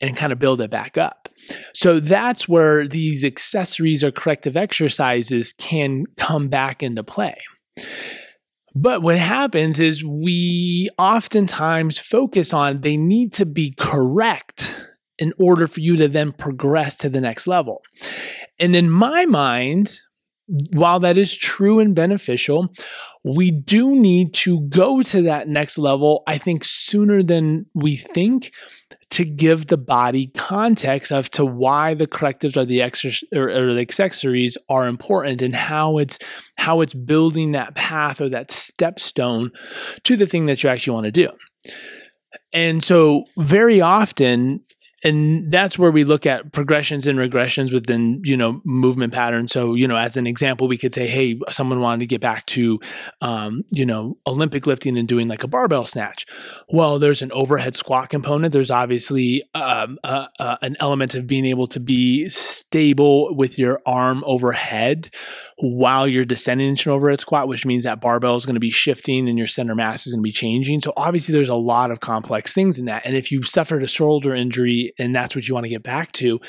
and 0.00 0.16
kind 0.16 0.32
of 0.32 0.38
build 0.38 0.60
it 0.60 0.70
back 0.70 0.98
up. 0.98 1.28
So 1.74 2.00
that's 2.00 2.46
where 2.46 2.86
these 2.86 3.24
accessories 3.24 4.04
or 4.04 4.10
corrective 4.10 4.56
exercises 4.56 5.54
can 5.54 6.04
come 6.16 6.48
back 6.48 6.82
into 6.82 7.02
play. 7.02 7.36
But 8.74 9.02
what 9.02 9.18
happens 9.18 9.78
is 9.80 10.04
we 10.04 10.88
oftentimes 10.98 11.98
focus 11.98 12.52
on 12.52 12.80
they 12.80 12.96
need 12.96 13.32
to 13.34 13.46
be 13.46 13.74
correct 13.78 14.91
in 15.22 15.32
order 15.38 15.68
for 15.68 15.78
you 15.78 15.94
to 15.94 16.08
then 16.08 16.32
progress 16.32 16.96
to 16.96 17.08
the 17.08 17.20
next 17.20 17.46
level. 17.46 17.80
And 18.58 18.74
in 18.74 18.90
my 18.90 19.24
mind, 19.24 20.00
while 20.72 20.98
that 20.98 21.16
is 21.16 21.36
true 21.36 21.78
and 21.78 21.94
beneficial, 21.94 22.74
we 23.22 23.52
do 23.52 23.94
need 23.94 24.34
to 24.34 24.62
go 24.62 25.00
to 25.00 25.22
that 25.22 25.46
next 25.46 25.78
level, 25.78 26.24
I 26.26 26.38
think, 26.38 26.64
sooner 26.64 27.22
than 27.22 27.66
we 27.72 27.94
think 27.94 28.50
to 29.10 29.24
give 29.24 29.68
the 29.68 29.76
body 29.76 30.32
context 30.34 31.12
of 31.12 31.30
to 31.30 31.44
why 31.44 31.94
the 31.94 32.08
correctives 32.08 32.56
or 32.56 32.64
the 32.64 32.80
exer- 32.80 33.22
or, 33.32 33.48
or, 33.48 33.74
the 33.74 33.80
accessories 33.80 34.58
are 34.68 34.88
important 34.88 35.40
and 35.40 35.54
how 35.54 35.98
it's 35.98 36.18
how 36.56 36.80
it's 36.80 36.94
building 36.94 37.52
that 37.52 37.76
path 37.76 38.20
or 38.20 38.28
that 38.28 38.48
stepstone 38.48 39.50
to 40.02 40.16
the 40.16 40.26
thing 40.26 40.46
that 40.46 40.64
you 40.64 40.68
actually 40.68 40.94
want 40.94 41.04
to 41.04 41.12
do. 41.12 41.28
And 42.52 42.82
so 42.82 43.24
very 43.38 43.80
often 43.80 44.64
and 45.04 45.50
that's 45.50 45.78
where 45.78 45.90
we 45.90 46.04
look 46.04 46.26
at 46.26 46.52
progressions 46.52 47.06
and 47.06 47.18
regressions 47.18 47.72
within 47.72 48.20
you 48.24 48.36
know 48.36 48.60
movement 48.64 49.12
patterns. 49.12 49.52
So 49.52 49.74
you 49.74 49.88
know 49.88 49.96
as 49.96 50.16
an 50.16 50.26
example 50.26 50.68
we 50.68 50.78
could 50.78 50.94
say 50.94 51.06
hey 51.06 51.38
someone 51.50 51.80
wanted 51.80 52.00
to 52.00 52.06
get 52.06 52.20
back 52.20 52.46
to 52.46 52.80
um, 53.20 53.64
you 53.70 53.84
know 53.84 54.18
olympic 54.26 54.66
lifting 54.66 54.96
and 54.96 55.08
doing 55.08 55.28
like 55.28 55.42
a 55.42 55.48
barbell 55.48 55.86
snatch. 55.86 56.26
Well 56.68 56.98
there's 56.98 57.22
an 57.22 57.32
overhead 57.32 57.74
squat 57.74 58.10
component. 58.10 58.52
There's 58.52 58.70
obviously 58.70 59.42
um, 59.54 59.98
an 60.04 60.76
element 60.80 61.14
of 61.14 61.26
being 61.26 61.46
able 61.46 61.66
to 61.68 61.80
be 61.80 62.28
stable 62.28 63.34
with 63.34 63.58
your 63.58 63.80
arm 63.84 64.22
overhead 64.26 65.10
while 65.58 66.06
you're 66.06 66.24
descending 66.24 66.68
into 66.68 66.90
an 66.90 66.96
overhead 66.96 67.20
squat 67.20 67.48
which 67.48 67.66
means 67.66 67.84
that 67.84 68.00
barbell 68.00 68.36
is 68.36 68.46
going 68.46 68.54
to 68.54 68.60
be 68.60 68.70
shifting 68.70 69.28
and 69.28 69.38
your 69.38 69.46
center 69.46 69.74
mass 69.74 70.06
is 70.06 70.12
going 70.12 70.22
to 70.22 70.26
be 70.26 70.32
changing. 70.32 70.80
So 70.80 70.92
obviously 70.96 71.32
there's 71.32 71.48
a 71.48 71.54
lot 71.54 71.90
of 71.90 72.00
complex 72.00 72.54
things 72.54 72.78
in 72.78 72.84
that. 72.86 73.02
And 73.04 73.16
if 73.16 73.32
you 73.32 73.42
suffered 73.42 73.82
a 73.82 73.86
shoulder 73.86 74.34
injury 74.34 74.91
and 74.98 75.14
that's 75.14 75.34
what 75.34 75.48
you 75.48 75.54
want 75.54 75.64
to 75.64 75.70
get 75.70 75.82
back 75.82 76.12
to, 76.12 76.40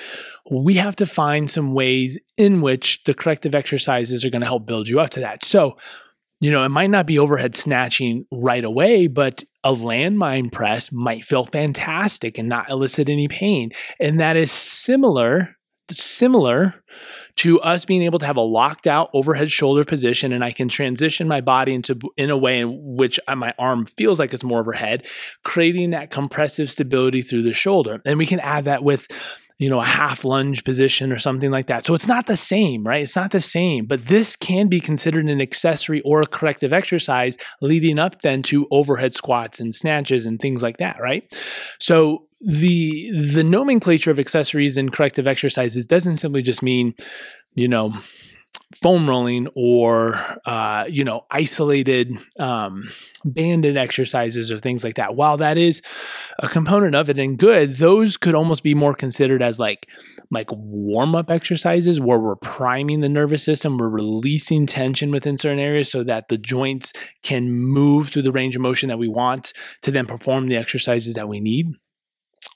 we 0.50 0.76
have 0.76 0.96
to 0.98 1.06
find 1.06 1.50
some 1.50 1.74
ways 1.74 2.18
in 2.38 2.62
which 2.62 3.04
the 3.04 3.14
corrective 3.14 3.56
exercises 3.56 4.24
are 4.24 4.30
going 4.30 4.42
to 4.42 4.48
help 4.48 4.66
build 4.66 4.88
you 4.88 5.00
up 5.00 5.10
to 5.12 5.20
that. 5.22 5.44
So, 5.44 5.78
you 6.40 6.52
know, 6.52 6.66
it 6.66 6.70
might 6.70 6.90
not 6.90 7.06
be 7.06 7.18
overhead 7.18 7.56
snatching 7.56 8.26
right 8.32 8.64
away, 8.64 9.08
but 9.08 9.44
a 9.64 9.74
landmine 9.74 10.52
press 10.52 10.92
might 10.92 11.24
feel 11.24 11.46
fantastic 11.46 12.38
and 12.38 12.50
not 12.50 12.70
elicit 12.70 13.08
any 13.08 13.30
pain. 13.30 13.72
And 14.00 14.20
that 14.20 14.36
is 14.36 14.52
similar, 14.52 15.56
similar 15.92 16.84
to 17.36 17.60
us 17.62 17.86
being 17.86 18.04
able 18.04 18.20
to 18.20 18.26
have 18.26 18.38
a 18.38 18.42
locked 18.42 18.88
out 18.88 19.10
overhead 19.14 19.52
shoulder 19.52 19.84
position 19.84 20.32
and 20.32 20.44
I 20.44 20.52
can 20.52 20.70
transition 20.70 21.28
my 21.28 21.42
body 21.42 21.74
into 21.74 22.00
in 22.16 22.30
a 22.30 22.38
way 22.38 22.60
in 22.60 22.96
which 22.96 23.20
my 23.36 23.54
arm 23.58 23.86
feels 23.86 24.20
like 24.20 24.34
it's 24.34 24.44
more 24.44 24.60
overhead, 24.60 25.08
creating 25.44 25.92
that 25.92 26.12
compressive 26.12 26.70
stability 26.70 27.22
through 27.22 27.44
the 27.44 27.54
shoulder. 27.54 28.02
And 28.06 28.18
we 28.18 28.26
can 28.26 28.40
add 28.40 28.66
that 28.66 28.84
with 28.84 29.08
you 29.60 29.70
know, 29.70 29.80
a 29.80 29.86
half 29.86 30.26
lunge 30.26 30.64
position 30.64 31.12
or 31.12 31.20
something 31.20 31.52
like 31.52 31.68
that. 31.68 31.86
So 31.86 31.94
it's 31.94 32.08
not 32.08 32.26
the 32.26 32.36
same, 32.36 32.84
right? 32.84 33.04
It's 33.04 33.16
not 33.16 33.32
the 33.32 33.40
same, 33.40 33.86
but 33.86 34.08
this 34.08 34.36
can 34.36 34.68
be 34.68 34.80
considered 34.80 35.26
an 35.30 35.40
accessory 35.40 36.02
or 36.02 36.22
a 36.22 36.28
corrective 36.28 36.74
exercise 36.74 37.38
leading 37.62 38.00
up 38.00 38.22
then 38.24 38.42
to 38.44 38.68
overhead 38.72 39.14
squats 39.14 39.60
and 39.60 39.74
snatches 39.74 40.26
and 40.26 40.40
things 40.40 40.64
like 40.64 40.78
that, 40.78 41.00
right? 41.00 41.24
So 41.80 42.28
the 42.46 43.12
the 43.12 43.44
nomenclature 43.44 44.12
of 44.12 44.20
accessories 44.20 44.78
and 44.78 44.92
corrective 44.92 45.28
exercises 45.28 45.86
doesn't 45.86 46.18
simply 46.18 46.42
just 46.42 46.62
mean, 46.62 46.94
you 47.56 47.68
know, 47.68 47.94
foam 48.76 49.08
rolling 49.08 49.48
or 49.56 50.16
uh, 50.46 50.86
you 50.90 51.04
know 51.04 51.26
isolated 51.32 52.18
um, 52.40 52.84
banded 53.24 53.78
exercises 53.78 54.52
or 54.52 54.60
things 54.60 54.84
like 54.84 54.96
that. 54.96 55.16
While 55.16 55.38
that 55.38 55.58
is 55.58 55.82
a 56.40 56.48
component 56.48 56.96
of 56.96 57.10
it 57.10 57.20
and 57.20 57.38
good 57.38 57.76
those 57.76 58.18
could 58.18 58.36
almost 58.36 58.64
be 58.64 58.74
more 58.74 58.94
considered 58.94 59.42
as 59.42 59.60
like 59.60 59.88
like 60.32 60.50
warm-up 60.52 61.30
exercises 61.30 62.00
where 62.00 62.20
we're 62.20 62.36
priming 62.36 63.02
the 63.02 63.10
nervous 63.10 63.44
system 63.44 63.78
we're 63.78 63.88
releasing 63.90 64.66
tension 64.66 65.12
within 65.12 65.38
certain 65.38 65.60
areas 65.60 65.92
so 65.92 66.04
that 66.04 66.28
the 66.28 66.38
joints 66.38 66.92
can 67.22 67.52
move 67.52 68.10
through 68.10 68.22
the 68.22 68.32
range 68.32 68.56
of 68.56 68.62
motion 68.62 68.90
that 68.90 68.98
we 68.98 69.08
want 69.08 69.54
to 69.82 69.92
then 69.92 70.06
perform 70.06 70.48
the 70.48 70.56
exercises 70.58 71.14
that 71.14 71.28
we 71.28 71.40
need 71.40 71.74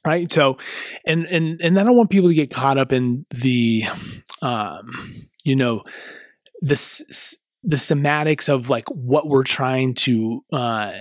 right? 0.07 0.31
So 0.31 0.57
and 1.05 1.25
and 1.27 1.59
and 1.61 1.79
i 1.79 1.83
don't 1.83 1.97
want 1.97 2.09
people 2.09 2.29
to 2.29 2.35
get 2.35 2.51
caught 2.51 2.77
up 2.77 2.91
in 2.91 3.25
the 3.31 3.83
um 4.41 4.89
you 5.43 5.55
know 5.55 5.83
the 6.61 6.75
the 7.63 7.77
semantics 7.77 8.49
of 8.49 8.69
like 8.69 8.87
what 8.89 9.27
we're 9.27 9.43
trying 9.43 9.93
to 9.93 10.43
uh 10.51 10.93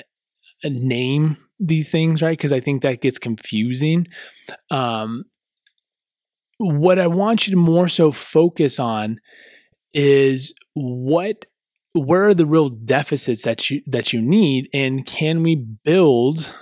name 0.65 1.37
these 1.59 1.91
things 1.91 2.21
right? 2.21 2.37
Because 2.37 2.53
i 2.53 2.61
think 2.61 2.83
that 2.83 3.01
gets 3.01 3.19
confusing. 3.19 4.07
Um 4.71 5.25
what 6.59 6.99
i 6.99 7.07
want 7.07 7.47
you 7.47 7.51
to 7.51 7.59
more 7.59 7.89
so 7.89 8.11
focus 8.11 8.81
on 8.81 9.21
is 9.93 10.55
what 10.75 11.45
where 11.95 12.27
are 12.27 12.35
the 12.35 12.47
real 12.47 12.69
deficits 12.69 13.43
that 13.43 13.71
you 13.71 13.83
that 13.87 14.13
you 14.13 14.21
need 14.23 14.69
and 14.73 15.07
can 15.07 15.43
we 15.43 15.55
build 15.55 16.55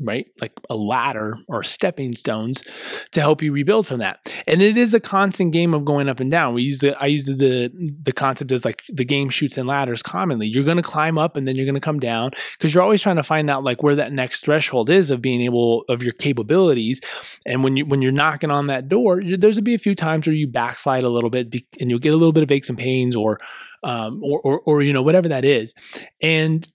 right? 0.00 0.26
Like 0.40 0.52
a 0.68 0.76
ladder 0.76 1.38
or 1.48 1.62
stepping 1.62 2.16
stones 2.16 2.64
to 3.12 3.20
help 3.20 3.42
you 3.42 3.52
rebuild 3.52 3.86
from 3.86 4.00
that. 4.00 4.18
And 4.46 4.60
it 4.60 4.76
is 4.76 4.94
a 4.94 5.00
constant 5.00 5.52
game 5.52 5.74
of 5.74 5.84
going 5.84 6.08
up 6.08 6.20
and 6.20 6.30
down. 6.30 6.54
We 6.54 6.62
use 6.62 6.78
the 6.78 7.00
I 7.00 7.06
use 7.06 7.26
the 7.26 7.34
the, 7.34 7.92
the 8.02 8.12
concept 8.12 8.52
as 8.52 8.64
like 8.64 8.82
the 8.88 9.04
game 9.04 9.28
Chutes 9.28 9.56
and 9.56 9.68
Ladders 9.68 10.02
commonly. 10.02 10.46
You're 10.46 10.64
going 10.64 10.76
to 10.76 10.82
climb 10.82 11.18
up 11.18 11.36
and 11.36 11.46
then 11.46 11.56
you're 11.56 11.66
going 11.66 11.74
to 11.74 11.80
come 11.80 12.00
down 12.00 12.30
because 12.58 12.74
you're 12.74 12.82
always 12.82 13.02
trying 13.02 13.16
to 13.16 13.22
find 13.22 13.48
out 13.50 13.64
like 13.64 13.82
where 13.82 13.96
that 13.96 14.12
next 14.12 14.44
threshold 14.44 14.90
is 14.90 15.10
of 15.10 15.22
being 15.22 15.40
able 15.42 15.84
of 15.88 16.02
your 16.02 16.12
capabilities. 16.12 17.00
And 17.46 17.64
when 17.64 17.76
you 17.76 17.86
when 17.86 18.02
you're 18.02 18.12
knocking 18.12 18.50
on 18.50 18.66
that 18.68 18.88
door, 18.88 19.22
there's 19.22 19.56
will 19.56 19.62
be 19.62 19.74
a 19.74 19.78
few 19.78 19.94
times 19.94 20.26
where 20.26 20.34
you 20.34 20.46
backslide 20.46 21.04
a 21.04 21.08
little 21.08 21.30
bit 21.30 21.54
and 21.80 21.90
you'll 21.90 21.98
get 21.98 22.14
a 22.14 22.16
little 22.16 22.32
bit 22.32 22.42
of 22.42 22.50
aches 22.50 22.68
and 22.68 22.78
pains 22.78 23.16
or 23.16 23.38
um, 23.84 24.22
or, 24.22 24.40
or, 24.40 24.60
or 24.60 24.82
you 24.82 24.92
know 24.92 25.02
whatever 25.02 25.28
that 25.28 25.44
is, 25.44 25.74
and 26.20 26.68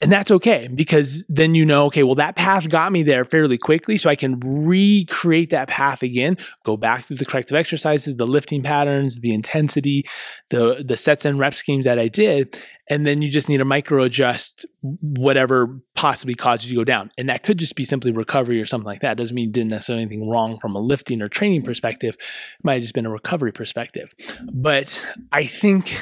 and 0.00 0.12
that's 0.12 0.30
okay 0.30 0.68
because 0.72 1.26
then 1.28 1.56
you 1.56 1.66
know, 1.66 1.86
okay, 1.86 2.04
well, 2.04 2.14
that 2.14 2.36
path 2.36 2.68
got 2.68 2.92
me 2.92 3.02
there 3.02 3.24
fairly 3.24 3.58
quickly. 3.58 3.96
So 3.96 4.08
I 4.08 4.14
can 4.14 4.38
recreate 4.38 5.50
that 5.50 5.66
path 5.66 6.04
again, 6.04 6.36
go 6.64 6.76
back 6.76 7.06
to 7.06 7.14
the 7.14 7.24
corrective 7.24 7.56
exercises, 7.56 8.14
the 8.16 8.26
lifting 8.26 8.62
patterns, 8.62 9.18
the 9.20 9.34
intensity, 9.34 10.04
the, 10.50 10.84
the 10.86 10.96
sets 10.96 11.24
and 11.24 11.38
rep 11.38 11.54
schemes 11.54 11.84
that 11.84 11.98
I 11.98 12.06
did. 12.06 12.56
And 12.88 13.06
then 13.06 13.22
you 13.22 13.28
just 13.28 13.48
need 13.48 13.56
to 13.56 13.64
micro 13.64 14.04
adjust 14.04 14.64
whatever 14.82 15.80
possibly 15.96 16.36
caused 16.36 16.64
you 16.64 16.70
to 16.70 16.80
go 16.80 16.84
down. 16.84 17.10
And 17.18 17.28
that 17.28 17.42
could 17.42 17.58
just 17.58 17.74
be 17.74 17.84
simply 17.84 18.12
recovery 18.12 18.62
or 18.62 18.66
something 18.66 18.86
like 18.86 19.00
that. 19.00 19.16
Doesn't 19.16 19.34
mean 19.34 19.46
you 19.46 19.52
didn't 19.52 19.70
necessarily 19.70 20.04
anything 20.04 20.28
wrong 20.28 20.58
from 20.58 20.76
a 20.76 20.80
lifting 20.80 21.20
or 21.20 21.28
training 21.28 21.62
perspective. 21.62 22.14
It 22.14 22.64
might 22.64 22.74
have 22.74 22.82
just 22.82 22.94
been 22.94 23.04
a 23.04 23.10
recovery 23.10 23.52
perspective. 23.52 24.14
But 24.52 25.02
I 25.32 25.44
think 25.44 26.00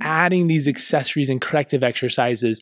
adding 0.00 0.48
these 0.48 0.66
accessories 0.66 1.30
and 1.30 1.40
corrective 1.40 1.84
exercises 1.84 2.60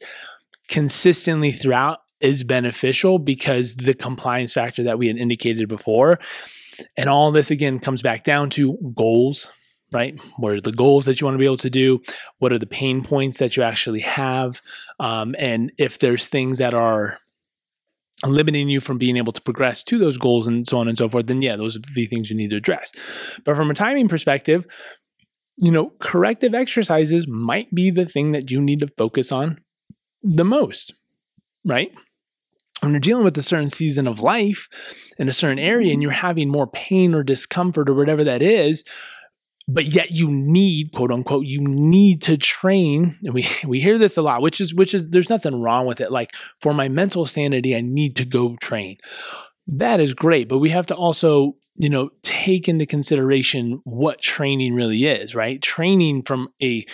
consistently 0.69 1.53
throughout 1.53 2.01
is 2.21 2.43
beneficial 2.43 3.19
because 3.19 3.77
the 3.77 3.95
compliance 3.95 4.53
factor 4.53 4.83
that 4.85 4.99
we 4.99 5.09
had 5.09 5.17
indicated 5.17 5.69
before. 5.69 6.19
And 6.97 7.09
all 7.09 7.33
this 7.33 7.51
again 7.51 7.79
comes 7.79 8.03
back 8.03 8.25
down 8.25 8.51
to 8.51 8.77
goals, 8.95 9.51
right? 9.93 10.19
What 10.37 10.53
are 10.53 10.61
the 10.61 10.73
goals 10.73 11.07
that 11.07 11.21
you 11.21 11.27
want 11.27 11.35
to 11.35 11.39
be 11.39 11.45
able 11.45 11.57
to 11.59 11.71
do? 11.71 11.99
What 12.39 12.53
are 12.53 12.59
the 12.59 12.67
pain 12.67 13.03
points 13.03 13.39
that 13.39 13.57
you 13.57 13.63
actually 13.63 14.01
have? 14.01 14.63
Um, 15.01 15.35
and 15.39 15.73
if 15.79 15.99
there's 15.99 16.29
things 16.29 16.59
that 16.59 16.75
are 16.75 17.19
limiting 18.25 18.69
you 18.69 18.81
from 18.81 18.99
being 18.99 19.17
able 19.17 19.33
to 19.33 19.43
progress 19.43 19.83
to 19.85 19.97
those 19.97 20.17
goals 20.17 20.47
and 20.47 20.67
so 20.67 20.79
on 20.79 20.89
and 20.89 20.99
so 20.99 21.09
forth, 21.09 21.27
then 21.27 21.43
yeah, 21.43 21.57
those 21.57 21.77
are 21.77 21.81
the 21.95 22.07
things 22.07 22.31
you 22.31 22.37
need 22.37 22.51
to 22.51 22.57
address. 22.57 22.93
But 23.45 23.57
from 23.57 23.71
a 23.71 23.75
timing 23.75 24.09
perspective, 24.09 24.67
you 25.57 25.71
know, 25.71 25.93
corrective 25.99 26.55
exercises 26.55 27.27
might 27.27 27.73
be 27.75 27.91
the 27.91 28.07
thing 28.07 28.33
that 28.33 28.51
you 28.51 28.61
need 28.61 28.81
to 28.81 28.93
focus 28.97 29.33
on 29.33 29.61
the 30.23 30.45
most, 30.45 30.95
right? 31.65 31.93
When 32.81 32.93
you're 32.93 33.01
dealing 33.01 33.25
with 33.25 33.37
a 33.39 33.43
certain 33.43 33.69
season 33.69 34.07
of 34.07 34.21
life 34.21 34.69
in 35.19 35.29
a 35.29 35.33
certain 35.33 35.59
area 35.59 35.93
and 35.93 36.01
you're 36.01 36.13
having 36.13 36.49
more 36.49 36.67
pain 36.67 37.15
or 37.15 37.25
discomfort 37.25 37.91
or 37.91 37.95
whatever 37.95 38.23
that 38.23 38.41
is, 38.41 38.85
but 39.69 39.85
yet 39.85 40.11
you 40.11 40.29
need 40.31 40.93
quote 40.93 41.13
unquote 41.13 41.45
you 41.45 41.61
need 41.61 42.23
to 42.23 42.37
train 42.37 43.19
and 43.23 43.35
we 43.35 43.47
we 43.67 43.81
hear 43.81 43.99
this 43.99 44.17
a 44.17 44.23
lot 44.23 44.43
which 44.43 44.61
is 44.61 44.75
which 44.75 44.95
is 44.95 45.11
there's 45.11 45.29
nothing 45.29 45.61
wrong 45.61 45.87
with 45.87 46.01
it. 46.01 46.11
Like 46.11 46.35
for 46.61 46.73
my 46.73 46.89
mental 46.89 47.27
sanity 47.27 47.77
i 47.77 47.81
need 47.81 48.17
to 48.17 48.25
go 48.25 48.57
train. 48.61 48.97
That 49.67 50.01
is 50.01 50.15
great 50.15 50.49
but 50.49 50.59
we 50.59 50.71
have 50.71 50.87
to 50.87 50.95
also 50.95 51.57
you 51.77 51.91
know 51.91 52.11
take 52.23 52.69
into 52.69 52.87
consideration 52.87 53.81
what 53.85 54.21
training 54.21 54.75
really 54.75 55.05
is 55.05 55.35
right? 55.35 55.61
Training 55.61 56.23
from 56.23 56.49
a 56.63 56.87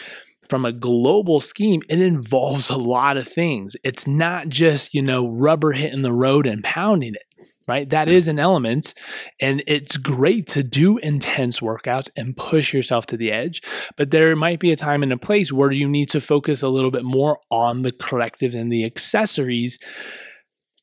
from 0.48 0.64
a 0.64 0.72
global 0.72 1.40
scheme, 1.40 1.82
it 1.88 2.00
involves 2.00 2.70
a 2.70 2.76
lot 2.76 3.16
of 3.16 3.26
things. 3.26 3.76
It's 3.82 4.06
not 4.06 4.48
just, 4.48 4.94
you 4.94 5.02
know, 5.02 5.28
rubber 5.28 5.72
hitting 5.72 6.02
the 6.02 6.12
road 6.12 6.46
and 6.46 6.62
pounding 6.62 7.14
it, 7.14 7.48
right? 7.66 7.88
That 7.88 8.08
is 8.08 8.28
an 8.28 8.38
element. 8.38 8.94
And 9.40 9.62
it's 9.66 9.96
great 9.96 10.48
to 10.48 10.62
do 10.62 10.98
intense 10.98 11.60
workouts 11.60 12.08
and 12.16 12.36
push 12.36 12.74
yourself 12.74 13.06
to 13.06 13.16
the 13.16 13.32
edge. 13.32 13.62
But 13.96 14.10
there 14.10 14.34
might 14.36 14.60
be 14.60 14.72
a 14.72 14.76
time 14.76 15.02
and 15.02 15.12
a 15.12 15.18
place 15.18 15.52
where 15.52 15.72
you 15.72 15.88
need 15.88 16.10
to 16.10 16.20
focus 16.20 16.62
a 16.62 16.68
little 16.68 16.90
bit 16.90 17.04
more 17.04 17.38
on 17.50 17.82
the 17.82 17.92
correctives 17.92 18.54
and 18.54 18.72
the 18.72 18.84
accessories 18.84 19.78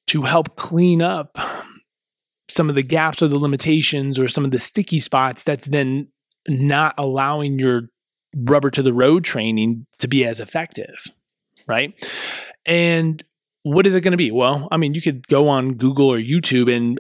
to 0.08 0.24
help 0.24 0.58
clean 0.58 1.02
up 1.02 1.38
some 2.50 2.67
of 2.67 2.76
the 2.76 2.84
gaps 2.84 3.21
or 3.21 3.28
the 3.28 3.39
limitations 3.39 4.19
or 4.19 4.28
some 4.28 4.43
of 4.43 4.52
the 4.52 4.60
sticky 4.60 5.00
spots 5.00 5.41
that's 5.43 5.65
then 5.65 6.08
not 6.47 6.93
allowing 6.97 7.60
your 7.60 7.84
rubber 8.36 8.72
to 8.72 8.82
the 8.82 8.94
road 8.94 9.24
training 9.24 9.86
to 10.00 10.08
be 10.08 10.26
as 10.26 10.39
effective, 10.39 11.08
right? 11.67 11.94
And 12.65 13.24
what 13.63 13.86
is 13.86 13.94
it 13.94 14.02
going 14.02 14.12
to 14.12 14.17
be? 14.17 14.32
Well, 14.32 14.67
I 14.72 14.78
mean, 14.78 14.94
you 14.94 15.02
could 15.02 15.28
go 15.28 15.48
on 15.48 15.74
Google 15.74 16.10
or 16.10 16.17
YouTube 16.17 16.76
and 16.76 17.00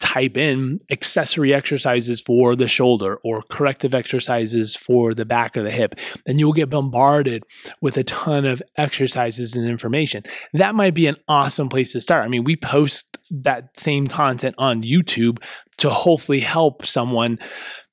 type 0.00 0.36
in 0.36 0.80
accessory 0.90 1.54
exercises 1.54 2.20
for 2.20 2.56
the 2.56 2.66
shoulder 2.66 3.18
or 3.22 3.42
corrective 3.42 3.94
exercises 3.94 4.74
for 4.74 5.14
the 5.14 5.24
back 5.24 5.56
of 5.56 5.64
the 5.64 5.70
hip, 5.70 5.94
and 6.26 6.40
you'll 6.40 6.52
get 6.52 6.70
bombarded 6.70 7.44
with 7.80 7.96
a 7.96 8.04
ton 8.04 8.44
of 8.44 8.62
exercises 8.76 9.54
and 9.54 9.68
information. 9.68 10.24
That 10.52 10.74
might 10.74 10.94
be 10.94 11.06
an 11.06 11.16
awesome 11.28 11.68
place 11.68 11.92
to 11.92 12.00
start. 12.00 12.24
I 12.24 12.28
mean, 12.28 12.44
we 12.44 12.56
post 12.56 13.18
that 13.30 13.76
same 13.78 14.08
content 14.08 14.56
on 14.58 14.82
YouTube 14.82 15.42
to 15.78 15.90
hopefully 15.90 16.40
help 16.40 16.84
someone 16.84 17.38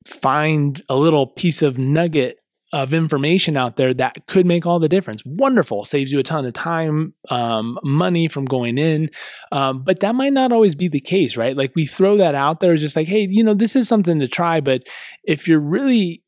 find 0.07 0.81
a 0.89 0.95
little 0.95 1.27
piece 1.27 1.61
of 1.61 1.77
nugget 1.77 2.37
of 2.75 2.93
information 2.93 3.55
out 3.55 3.77
there 3.77 3.93
that 3.93 4.27
could 4.27 4.45
make 4.45 4.65
all 4.65 4.79
the 4.79 4.89
difference. 4.89 5.23
Wonderful, 5.25 5.85
saves 5.85 6.11
you 6.11 6.19
a 6.19 6.23
ton 6.23 6.45
of 6.45 6.51
time, 6.51 7.13
um, 7.29 7.79
money 7.83 8.27
from 8.27 8.43
going 8.43 8.77
in, 8.77 9.09
um, 9.53 9.81
but 9.81 10.01
that 10.01 10.13
might 10.13 10.33
not 10.33 10.51
always 10.51 10.75
be 10.75 10.89
the 10.89 10.99
case, 10.99 11.37
right? 11.37 11.55
Like 11.55 11.71
we 11.73 11.85
throw 11.85 12.17
that 12.17 12.35
out 12.35 12.59
there, 12.59 12.75
just 12.75 12.97
like, 12.97 13.07
hey, 13.07 13.27
you 13.29 13.45
know, 13.45 13.53
this 13.53 13.77
is 13.77 13.87
something 13.87 14.19
to 14.19 14.27
try, 14.27 14.59
but 14.59 14.83
if 15.23 15.47
you're 15.47 15.61
really 15.61 16.21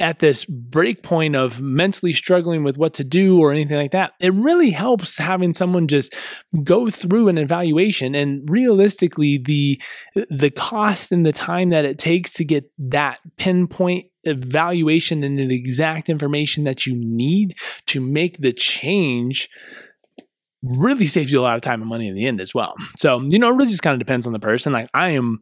at 0.00 0.18
this 0.18 0.44
break 0.44 1.02
point 1.02 1.36
of 1.36 1.60
mentally 1.60 2.12
struggling 2.12 2.64
with 2.64 2.78
what 2.78 2.94
to 2.94 3.04
do 3.04 3.38
or 3.38 3.52
anything 3.52 3.76
like 3.76 3.90
that, 3.92 4.14
it 4.18 4.32
really 4.34 4.70
helps 4.70 5.18
having 5.18 5.52
someone 5.52 5.86
just 5.86 6.14
go 6.62 6.88
through 6.88 7.28
an 7.28 7.38
evaluation. 7.38 8.14
And 8.14 8.48
realistically 8.48 9.38
the 9.38 9.80
the 10.28 10.50
cost 10.50 11.12
and 11.12 11.24
the 11.24 11.32
time 11.32 11.68
that 11.68 11.84
it 11.84 11.98
takes 11.98 12.32
to 12.34 12.44
get 12.44 12.70
that 12.78 13.18
pinpoint 13.36 14.06
evaluation 14.24 15.24
and 15.24 15.38
the 15.38 15.54
exact 15.54 16.08
information 16.08 16.64
that 16.64 16.86
you 16.86 16.94
need 16.94 17.56
to 17.86 18.00
make 18.00 18.38
the 18.38 18.52
change 18.52 19.48
really 20.62 21.06
saves 21.06 21.32
you 21.32 21.40
a 21.40 21.42
lot 21.42 21.56
of 21.56 21.62
time 21.62 21.80
and 21.80 21.88
money 21.88 22.06
in 22.06 22.14
the 22.14 22.26
end 22.26 22.40
as 22.40 22.54
well. 22.54 22.74
So, 22.96 23.20
you 23.22 23.38
know, 23.38 23.48
it 23.48 23.56
really 23.56 23.70
just 23.70 23.82
kind 23.82 23.94
of 23.94 23.98
depends 23.98 24.26
on 24.26 24.32
the 24.32 24.38
person. 24.38 24.72
Like 24.72 24.90
I 24.92 25.10
am 25.10 25.40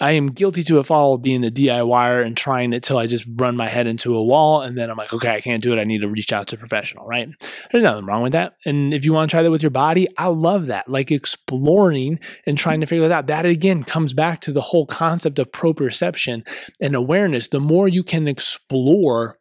I 0.00 0.12
am 0.12 0.28
guilty 0.28 0.62
to 0.64 0.78
a 0.78 0.84
fault 0.84 1.22
being 1.22 1.44
a 1.44 1.50
DIYer 1.50 2.24
and 2.24 2.36
trying 2.36 2.72
it 2.72 2.82
till 2.82 2.96
I 2.96 3.06
just 3.06 3.26
run 3.36 3.56
my 3.56 3.68
head 3.68 3.86
into 3.86 4.16
a 4.16 4.22
wall 4.22 4.62
and 4.62 4.78
then 4.78 4.90
I'm 4.90 4.96
like, 4.96 5.12
okay, 5.12 5.34
I 5.34 5.40
can't 5.40 5.62
do 5.62 5.72
it. 5.72 5.78
I 5.78 5.84
need 5.84 6.00
to 6.00 6.08
reach 6.08 6.32
out 6.32 6.46
to 6.48 6.56
a 6.56 6.58
professional, 6.58 7.06
right? 7.06 7.28
There's 7.70 7.84
nothing 7.84 8.06
wrong 8.06 8.22
with 8.22 8.32
that. 8.32 8.54
And 8.64 8.94
if 8.94 9.04
you 9.04 9.12
want 9.12 9.28
to 9.30 9.34
try 9.34 9.42
that 9.42 9.50
with 9.50 9.62
your 9.62 9.70
body, 9.70 10.08
I 10.16 10.28
love 10.28 10.66
that. 10.66 10.88
Like 10.88 11.10
exploring 11.10 12.20
and 12.46 12.56
trying 12.56 12.80
to 12.80 12.86
figure 12.86 13.06
that 13.06 13.14
out. 13.14 13.26
That 13.26 13.44
again 13.44 13.84
comes 13.84 14.14
back 14.14 14.40
to 14.40 14.52
the 14.52 14.60
whole 14.60 14.86
concept 14.86 15.38
of 15.38 15.52
proprioception 15.52 16.46
and 16.80 16.94
awareness. 16.94 17.48
The 17.48 17.60
more 17.60 17.88
you 17.88 18.02
can 18.02 18.26
explore 18.28 19.37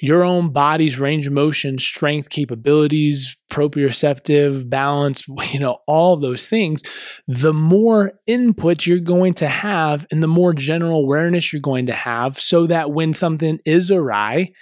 your 0.00 0.22
own 0.22 0.50
body's 0.50 0.98
range 0.98 1.26
of 1.26 1.32
motion, 1.32 1.78
strength, 1.78 2.30
capabilities, 2.30 3.36
proprioceptive, 3.50 4.68
balance, 4.68 5.26
you 5.52 5.58
know, 5.58 5.78
all 5.86 6.16
those 6.16 6.48
things, 6.48 6.82
the 7.26 7.52
more 7.52 8.12
input 8.26 8.86
you're 8.86 8.98
going 8.98 9.34
to 9.34 9.48
have 9.48 10.06
and 10.10 10.22
the 10.22 10.28
more 10.28 10.52
general 10.52 11.00
awareness 11.00 11.52
you're 11.52 11.60
going 11.60 11.86
to 11.86 11.92
have 11.92 12.38
so 12.38 12.66
that 12.66 12.90
when 12.90 13.12
something 13.12 13.58
is 13.64 13.90
awry, 13.90 14.52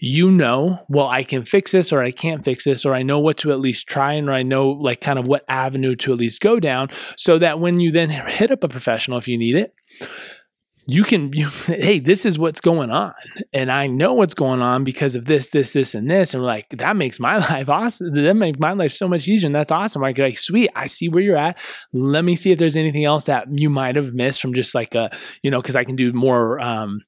you 0.00 0.30
know, 0.30 0.84
well, 0.88 1.08
I 1.08 1.24
can 1.24 1.44
fix 1.44 1.72
this 1.72 1.92
or 1.92 2.02
I 2.02 2.10
can't 2.10 2.44
fix 2.44 2.64
this, 2.64 2.86
or 2.86 2.94
I 2.94 3.02
know 3.02 3.18
what 3.18 3.38
to 3.38 3.52
at 3.52 3.60
least 3.60 3.88
try 3.88 4.12
and 4.12 4.28
or 4.28 4.32
I 4.32 4.42
know 4.42 4.70
like 4.70 5.00
kind 5.00 5.18
of 5.18 5.26
what 5.26 5.44
avenue 5.48 5.96
to 5.96 6.12
at 6.12 6.18
least 6.18 6.40
go 6.40 6.60
down 6.60 6.88
so 7.16 7.38
that 7.38 7.58
when 7.58 7.80
you 7.80 7.90
then 7.90 8.10
hit 8.10 8.50
up 8.50 8.62
a 8.62 8.68
professional 8.68 9.18
if 9.18 9.26
you 9.26 9.36
need 9.36 9.56
it, 9.56 9.74
you 10.88 11.04
can 11.04 11.30
you, 11.34 11.48
hey 11.66 12.00
this 12.00 12.24
is 12.24 12.38
what's 12.38 12.60
going 12.60 12.90
on 12.90 13.12
and 13.52 13.70
i 13.70 13.86
know 13.86 14.14
what's 14.14 14.34
going 14.34 14.62
on 14.62 14.82
because 14.82 15.14
of 15.14 15.26
this 15.26 15.48
this 15.48 15.72
this 15.72 15.94
and 15.94 16.10
this 16.10 16.34
and 16.34 16.42
like 16.42 16.66
that 16.70 16.96
makes 16.96 17.20
my 17.20 17.36
life 17.50 17.68
awesome 17.68 18.12
that 18.14 18.34
makes 18.34 18.58
my 18.58 18.72
life 18.72 18.92
so 18.92 19.06
much 19.06 19.28
easier 19.28 19.46
and 19.46 19.54
that's 19.54 19.70
awesome 19.70 20.02
like, 20.02 20.18
like 20.18 20.38
sweet 20.38 20.70
i 20.74 20.86
see 20.86 21.08
where 21.08 21.22
you're 21.22 21.36
at 21.36 21.56
let 21.92 22.24
me 22.24 22.34
see 22.34 22.50
if 22.50 22.58
there's 22.58 22.76
anything 22.76 23.04
else 23.04 23.24
that 23.24 23.46
you 23.50 23.68
might 23.68 23.96
have 23.96 24.14
missed 24.14 24.40
from 24.40 24.54
just 24.54 24.74
like 24.74 24.94
a 24.94 25.10
you 25.42 25.50
know 25.50 25.60
because 25.60 25.76
i 25.76 25.84
can 25.84 25.94
do 25.94 26.12
more 26.12 26.58
um, 26.60 27.00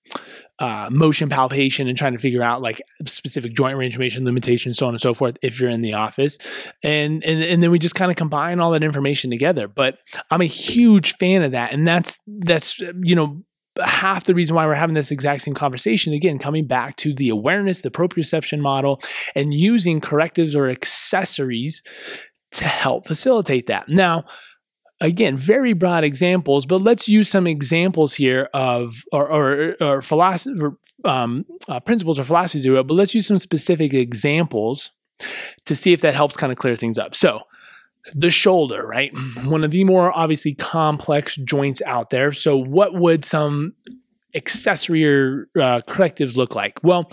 uh, 0.60 0.90
motion 0.92 1.30
palpation 1.30 1.88
and 1.88 1.96
trying 1.96 2.12
to 2.12 2.18
figure 2.18 2.42
out 2.42 2.60
like 2.60 2.82
specific 3.06 3.54
joint 3.54 3.78
range 3.78 3.96
limitations, 3.98 4.76
so 4.76 4.86
on 4.86 4.92
and 4.92 5.00
so 5.00 5.14
forth, 5.14 5.38
if 5.40 5.58
you're 5.58 5.70
in 5.70 5.80
the 5.80 5.94
office. 5.94 6.36
And 6.82 7.24
and, 7.24 7.42
and 7.42 7.62
then 7.62 7.70
we 7.70 7.78
just 7.78 7.94
kind 7.94 8.10
of 8.10 8.16
combine 8.18 8.60
all 8.60 8.70
that 8.72 8.84
information 8.84 9.30
together. 9.30 9.68
But 9.68 9.98
I'm 10.30 10.42
a 10.42 10.46
huge 10.46 11.16
fan 11.16 11.42
of 11.42 11.52
that. 11.52 11.72
And 11.72 11.88
that's 11.88 12.20
that's 12.26 12.78
you 12.78 13.14
know, 13.14 13.42
half 13.83 14.24
the 14.24 14.35
reason 14.35 14.56
why 14.56 14.66
we're 14.66 14.74
having 14.74 14.94
this 14.94 15.11
exact 15.11 15.42
same 15.42 15.54
conversation 15.54 16.12
again 16.12 16.38
coming 16.38 16.66
back 16.66 16.96
to 16.96 17.14
the 17.14 17.28
awareness 17.28 17.80
the 17.80 17.90
proprioception 17.90 18.61
model 18.61 19.00
and 19.35 19.54
using 19.54 20.00
correctives 20.00 20.56
or 20.56 20.68
accessories 20.68 21.83
to 22.50 22.64
help 22.64 23.06
facilitate 23.06 23.66
that. 23.66 23.88
Now 23.88 24.24
again 25.00 25.37
very 25.37 25.72
broad 25.72 26.04
examples 26.04 26.66
but 26.66 26.83
let's 26.83 27.09
use 27.09 27.28
some 27.28 27.46
examples 27.46 28.14
here 28.14 28.48
of 28.52 29.02
or 29.12 29.30
or, 29.30 29.76
or 29.80 30.02
philosophy 30.02 30.61
um, 31.04 31.46
uh, 31.68 31.80
principles 31.80 32.18
or 32.18 32.24
philosophies 32.24 32.66
but 32.66 32.90
let's 32.90 33.14
use 33.14 33.26
some 33.26 33.38
specific 33.38 33.94
examples 33.94 34.90
to 35.66 35.74
see 35.74 35.92
if 35.92 36.00
that 36.00 36.14
helps 36.14 36.37
kind 36.37 36.52
of 36.52 36.59
clear 36.59 36.76
things 36.76 36.98
up. 36.98 37.14
So 37.14 37.40
the 38.14 38.30
shoulder, 38.30 38.86
right? 38.86 39.12
One 39.44 39.64
of 39.64 39.70
the 39.70 39.84
more 39.84 40.16
obviously 40.16 40.54
complex 40.54 41.36
joints 41.36 41.82
out 41.86 42.10
there. 42.10 42.32
So, 42.32 42.56
what 42.56 42.94
would 42.94 43.24
some 43.24 43.74
accessory 44.34 45.06
or 45.06 45.48
uh, 45.60 45.80
correctives 45.82 46.36
look 46.36 46.54
like? 46.54 46.78
Well, 46.82 47.10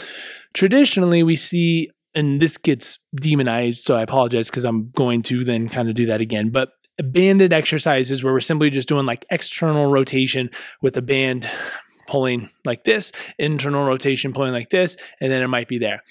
traditionally, 0.54 1.24
we 1.24 1.36
see, 1.36 1.92
and 2.16 2.42
this 2.42 2.58
gets 2.58 3.00
demonized, 3.16 3.84
so 3.84 3.96
I 3.96 4.02
apologize 4.02 4.50
because 4.50 4.66
I'm 4.66 4.92
going 4.92 5.24
to 5.24 5.44
then 5.44 5.70
kind 5.70 5.90
of 5.90 5.96
do 5.96 6.06
that 6.08 6.22
again, 6.22 6.50
but 6.50 6.70
banded 7.04 7.54
exercises 7.54 8.24
where 8.24 8.34
we're 8.34 8.40
simply 8.40 8.70
just 8.70 8.88
doing 8.88 9.06
like 9.06 9.26
external 9.30 9.86
rotation 9.86 10.50
with 10.82 10.98
a 10.98 11.02
band 11.02 11.50
pulling 12.08 12.50
like 12.66 12.84
this, 12.84 13.12
internal 13.38 13.86
rotation 13.86 14.34
pulling 14.34 14.54
like 14.54 14.70
this, 14.70 14.98
and 15.22 15.32
then 15.32 15.44
it 15.44 15.48
might 15.48 15.68
be 15.68 15.78
there. 15.78 16.04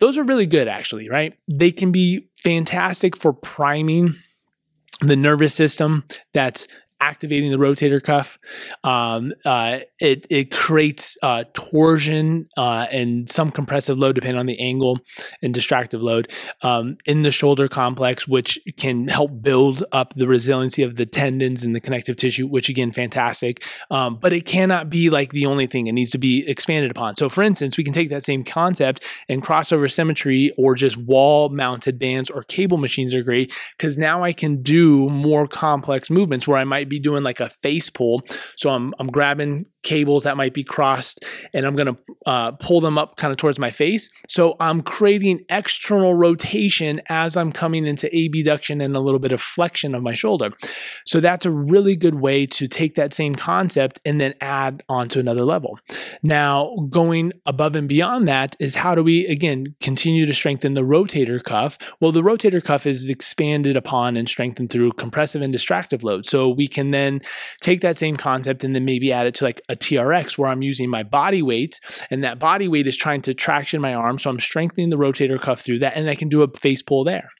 Those 0.00 0.18
are 0.18 0.24
really 0.24 0.46
good, 0.46 0.68
actually, 0.68 1.08
right? 1.08 1.34
They 1.50 1.70
can 1.70 1.92
be 1.92 2.28
fantastic 2.38 3.16
for 3.16 3.32
priming 3.32 4.14
the 5.00 5.16
nervous 5.16 5.54
system 5.54 6.04
that's 6.32 6.68
activating 7.00 7.50
the 7.50 7.58
rotator 7.58 8.02
cuff. 8.02 8.38
Um, 8.82 9.32
uh, 9.44 9.80
it, 10.00 10.26
it 10.30 10.50
creates 10.50 11.18
uh, 11.22 11.44
torsion 11.52 12.48
uh, 12.56 12.86
and 12.90 13.28
some 13.30 13.50
compressive 13.50 13.98
load, 13.98 14.14
depending 14.14 14.38
on 14.38 14.46
the 14.46 14.58
angle, 14.58 15.00
and 15.42 15.52
distractive 15.52 16.00
load 16.00 16.30
um, 16.62 16.96
in 17.04 17.22
the 17.22 17.30
shoulder 17.30 17.68
complex, 17.68 18.26
which 18.26 18.58
can 18.78 19.08
help 19.08 19.42
build 19.42 19.84
up 19.92 20.14
the 20.14 20.26
resiliency 20.26 20.82
of 20.82 20.96
the 20.96 21.06
tendons 21.06 21.62
and 21.62 21.74
the 21.74 21.80
connective 21.80 22.16
tissue, 22.16 22.46
which 22.46 22.68
again, 22.68 22.92
fantastic. 22.92 23.62
Um, 23.90 24.16
but 24.16 24.32
it 24.32 24.46
cannot 24.46 24.88
be 24.88 25.10
like 25.10 25.32
the 25.32 25.46
only 25.46 25.66
thing, 25.66 25.86
it 25.86 25.92
needs 25.92 26.10
to 26.12 26.18
be 26.18 26.48
expanded 26.48 26.90
upon. 26.90 27.16
So, 27.16 27.28
for 27.28 27.42
instance, 27.42 27.76
we 27.76 27.84
can 27.84 27.92
take 27.92 28.10
that 28.10 28.24
same 28.24 28.44
concept 28.44 29.04
and 29.28 29.42
crossover 29.42 29.90
symmetry 29.90 30.52
or 30.56 30.74
just 30.74 30.96
wall 30.96 31.48
mounted 31.48 31.98
bands 31.98 32.30
or 32.30 32.42
cable 32.42 32.78
machines 32.78 33.14
are 33.14 33.22
great 33.22 33.52
because 33.76 33.98
now 33.98 34.22
I 34.22 34.32
can 34.32 34.62
do 34.62 35.08
more 35.10 35.46
complex 35.46 36.10
movements 36.10 36.48
where 36.48 36.58
I 36.58 36.64
might 36.64 36.83
be 36.88 36.94
be 36.94 37.00
doing 37.00 37.24
like 37.24 37.40
a 37.40 37.48
face 37.48 37.90
pull. 37.90 38.22
So 38.56 38.70
I'm 38.70 38.94
I'm 38.98 39.08
grabbing 39.08 39.66
cables 39.84 40.24
that 40.24 40.36
might 40.36 40.54
be 40.54 40.64
crossed 40.64 41.24
and 41.52 41.64
I'm 41.64 41.76
going 41.76 41.94
to 41.94 42.02
uh, 42.26 42.52
pull 42.52 42.80
them 42.80 42.98
up 42.98 43.16
kind 43.16 43.30
of 43.30 43.36
towards 43.36 43.58
my 43.58 43.70
face. 43.70 44.10
So 44.28 44.56
I'm 44.58 44.82
creating 44.82 45.44
external 45.48 46.14
rotation 46.14 47.00
as 47.08 47.36
I'm 47.36 47.52
coming 47.52 47.86
into 47.86 48.08
abduction 48.08 48.80
and 48.80 48.96
a 48.96 49.00
little 49.00 49.20
bit 49.20 49.30
of 49.30 49.40
flexion 49.40 49.94
of 49.94 50.02
my 50.02 50.14
shoulder. 50.14 50.50
So 51.06 51.20
that's 51.20 51.46
a 51.46 51.50
really 51.50 51.94
good 51.94 52.16
way 52.16 52.46
to 52.46 52.66
take 52.66 52.96
that 52.96 53.12
same 53.12 53.34
concept 53.34 54.00
and 54.04 54.20
then 54.20 54.34
add 54.40 54.82
on 54.88 55.08
to 55.10 55.20
another 55.20 55.44
level. 55.44 55.78
Now, 56.22 56.74
going 56.90 57.32
above 57.46 57.76
and 57.76 57.88
beyond 57.88 58.26
that 58.26 58.56
is 58.58 58.76
how 58.76 58.94
do 58.94 59.02
we, 59.02 59.26
again, 59.26 59.76
continue 59.80 60.24
to 60.26 60.34
strengthen 60.34 60.74
the 60.74 60.80
rotator 60.80 61.42
cuff? 61.42 61.76
Well, 62.00 62.10
the 62.10 62.22
rotator 62.22 62.64
cuff 62.64 62.86
is 62.86 63.10
expanded 63.10 63.76
upon 63.76 64.16
and 64.16 64.28
strengthened 64.28 64.70
through 64.70 64.92
compressive 64.92 65.42
and 65.42 65.52
distractive 65.52 66.02
load. 66.02 66.24
So 66.26 66.48
we 66.48 66.66
can 66.74 66.90
then 66.90 67.20
take 67.62 67.80
that 67.80 67.96
same 67.96 68.16
concept 68.16 68.64
and 68.64 68.74
then 68.74 68.84
maybe 68.84 69.12
add 69.12 69.26
it 69.26 69.34
to 69.36 69.44
like 69.44 69.60
a 69.68 69.76
TRX 69.76 70.36
where 70.36 70.50
I'm 70.50 70.62
using 70.62 70.90
my 70.90 71.02
body 71.02 71.42
weight 71.42 71.80
and 72.10 72.22
that 72.24 72.38
body 72.38 72.68
weight 72.68 72.86
is 72.86 72.96
trying 72.96 73.22
to 73.22 73.34
traction 73.34 73.80
my 73.80 73.94
arm. 73.94 74.18
So 74.18 74.30
I'm 74.30 74.40
strengthening 74.40 74.90
the 74.90 74.96
rotator 74.96 75.40
cuff 75.40 75.60
through 75.60 75.78
that 75.80 75.96
and 75.96 76.10
I 76.10 76.14
can 76.14 76.28
do 76.28 76.42
a 76.42 76.48
face 76.48 76.82
pull 76.82 77.04
there. 77.04 77.30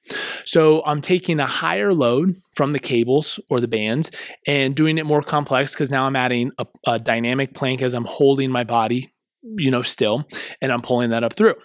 So 0.45 0.83
I'm 0.85 1.01
taking 1.01 1.41
a 1.41 1.47
higher 1.47 1.93
load 1.93 2.37
from 2.55 2.73
the 2.73 2.79
cables 2.79 3.41
or 3.51 3.61
the 3.61 3.69
bands 3.69 4.11
and 4.47 4.75
doing 4.75 4.99
it 4.99 5.07
more 5.07 5.23
complex 5.23 5.75
because 5.75 5.91
now 5.91 6.07
I'm 6.07 6.17
adding 6.17 6.53
a, 6.59 6.67
a 6.87 6.99
dynamic 6.99 7.55
plank 7.55 7.83
as 7.83 7.95
I'm 7.95 8.05
holding 8.05 8.51
my 8.51 8.65
body, 8.65 9.13
you 9.43 9.71
know, 9.71 9.83
still 9.83 10.27
and 10.61 10.73
I'm 10.73 10.83
pulling 10.83 11.11
that 11.11 11.25
up 11.25 11.35
through. 11.35 11.57